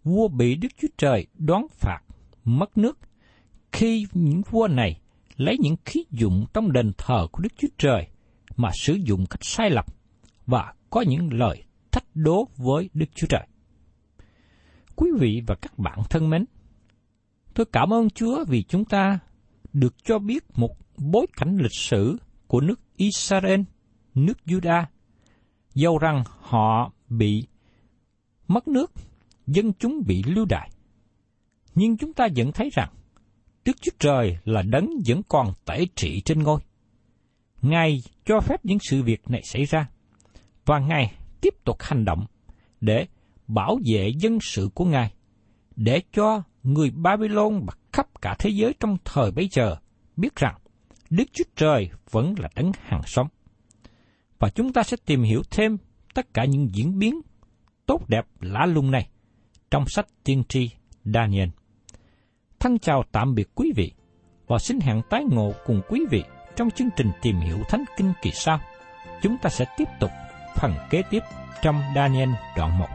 Vua 0.05 0.29
bị 0.29 0.55
Đức 0.55 0.69
Chúa 0.81 0.89
Trời 0.99 1.27
đoán 1.39 1.67
phạt, 1.71 2.01
mất 2.45 2.79
nước, 2.79 2.99
khi 3.73 4.07
những 4.13 4.43
vua 4.51 4.69
này 4.69 5.01
lấy 5.37 5.57
những 5.61 5.77
khí 5.85 6.05
dụng 6.11 6.47
trong 6.55 6.73
đền 6.73 6.93
thờ 6.99 7.27
của 7.33 7.43
Đức 7.43 7.53
Chúa 7.57 7.69
Trời 7.79 8.07
mà 8.57 8.71
sử 8.75 8.95
dụng 8.95 9.27
cách 9.27 9.45
sai 9.45 9.71
lầm 9.71 9.85
và 10.47 10.75
có 10.91 11.01
những 11.01 11.33
lời 11.33 11.65
thách 11.91 12.05
đố 12.15 12.49
với 12.57 12.91
Đức 12.95 13.07
Chúa 13.15 13.27
Trời. 13.27 13.47
Quý 14.97 15.11
vị 15.19 15.43
và 15.47 15.55
các 15.55 15.79
bạn 15.79 15.99
thân 16.11 16.31
mến, 16.31 16.45
tôi 17.55 17.67
cảm 17.73 17.93
ơn 17.93 18.11
Chúa 18.11 18.45
vì 18.45 18.63
chúng 18.63 18.85
ta 18.85 19.19
được 19.73 20.05
cho 20.05 20.19
biết 20.19 20.45
một 20.55 20.77
bối 20.99 21.27
cảnh 21.37 21.57
lịch 21.57 21.75
sử 21.79 22.17
của 22.47 22.61
nước 22.61 22.81
Israel, 22.97 23.61
nước 24.15 24.39
Juda, 24.47 24.85
dầu 25.75 25.99
rằng 25.99 26.23
họ 26.27 26.93
bị 27.09 27.47
mất 28.49 28.69
nước, 28.69 28.93
dân 29.47 29.73
chúng 29.79 30.03
bị 30.07 30.23
lưu 30.27 30.45
đày. 30.45 30.71
Nhưng 31.75 31.97
chúng 31.97 32.13
ta 32.13 32.29
vẫn 32.37 32.53
thấy 32.53 32.71
rằng 32.73 32.89
Đức 33.65 33.83
Chúa 33.83 33.93
Trời 33.99 34.39
là 34.45 34.63
đấng 34.63 34.91
vẫn 35.07 35.23
còn 35.29 35.53
tể 35.65 35.87
trị 35.97 36.21
trên 36.25 36.43
ngôi. 36.43 36.61
Ngài 37.63 38.03
cho 38.25 38.41
phép 38.41 38.65
những 38.65 38.79
sự 38.91 39.03
việc 39.03 39.31
này 39.31 39.43
xảy 39.45 39.65
ra, 39.65 39.89
và 40.65 40.79
Ngài 40.79 41.15
tiếp 41.41 41.55
tục 41.65 41.77
hành 41.81 42.05
động 42.05 42.27
để 42.81 43.07
bảo 43.47 43.79
vệ 43.87 44.13
dân 44.19 44.39
sự 44.41 44.69
của 44.75 44.85
Ngài, 44.85 45.13
để 45.77 46.03
cho 46.13 46.43
người 46.65 46.91
Babylon 46.91 47.65
và 47.67 47.75
khắp 47.93 48.07
cả 48.23 48.37
thế 48.39 48.51
giới 48.51 48.75
trong 48.81 48.97
thời 49.05 49.31
bấy 49.31 49.49
giờ 49.53 49.77
biết 50.17 50.37
rằng 50.37 50.55
Đức 51.11 51.25
Chúa 51.33 51.45
Trời 51.57 51.91
vẫn 52.11 52.35
là 52.39 52.49
đấng 52.55 52.73
hàng 52.81 53.03
sống. 53.07 53.29
Và 54.39 54.51
chúng 54.51 54.73
ta 54.73 54.83
sẽ 54.83 54.97
tìm 55.07 55.23
hiểu 55.23 55.43
thêm 55.51 55.77
tất 56.15 56.35
cả 56.35 56.45
những 56.45 56.75
diễn 56.75 56.99
biến 56.99 57.21
tốt 57.87 58.09
đẹp 58.09 58.27
lạ 58.41 58.67
lùng 58.67 58.91
này 58.91 59.09
trong 59.71 59.89
sách 59.89 60.07
tiên 60.25 60.43
tri 60.49 60.71
Daniel. 61.05 61.49
Thân 62.59 62.79
chào 62.79 63.05
tạm 63.13 63.35
biệt 63.35 63.49
quý 63.55 63.73
vị 63.77 63.93
và 64.47 64.59
xin 64.59 64.81
hẹn 64.81 65.03
tái 65.11 65.25
ngộ 65.31 65.53
cùng 65.67 65.81
quý 65.89 66.01
vị 66.11 66.23
trong 66.57 66.71
chương 66.71 66.89
trình 66.97 67.11
tìm 67.23 67.37
hiểu 67.37 67.59
Thánh 67.69 67.85
Kinh 67.97 68.13
kỳ 68.23 68.31
sau. 68.35 68.61
Chúng 69.23 69.37
ta 69.43 69.51
sẽ 69.51 69.65
tiếp 69.77 69.89
tục 70.01 70.11
phần 70.57 70.75
kế 70.91 71.03
tiếp 71.11 71.21
trong 71.63 71.81
Daniel 71.95 72.31
đoạn 72.57 72.79
1. 72.79 72.87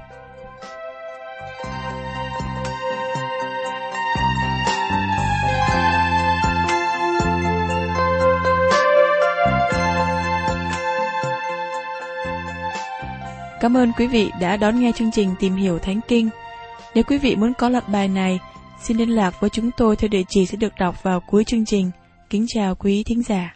Cảm 13.59 13.77
ơn 13.77 13.91
quý 13.97 14.07
vị 14.07 14.31
đã 14.39 14.57
đón 14.57 14.79
nghe 14.79 14.91
chương 14.95 15.11
trình 15.11 15.35
Tìm 15.39 15.55
hiểu 15.55 15.79
Thánh 15.79 15.99
Kinh 16.07 16.29
Nếu 16.95 17.03
quý 17.03 17.17
vị 17.17 17.35
muốn 17.35 17.53
có 17.53 17.69
loạt 17.69 17.89
bài 17.89 18.07
này, 18.07 18.39
xin 18.81 18.97
liên 18.97 19.09
lạc 19.09 19.41
với 19.41 19.49
chúng 19.49 19.71
tôi 19.77 19.95
theo 19.95 20.07
địa 20.07 20.23
chỉ 20.29 20.45
sẽ 20.45 20.57
được 20.57 20.73
đọc 20.79 21.03
vào 21.03 21.19
cuối 21.19 21.43
chương 21.43 21.65
trình. 21.65 21.91
Kính 22.29 22.45
chào 22.47 22.75
quý 22.75 23.03
thính 23.03 23.23
giả. 23.23 23.55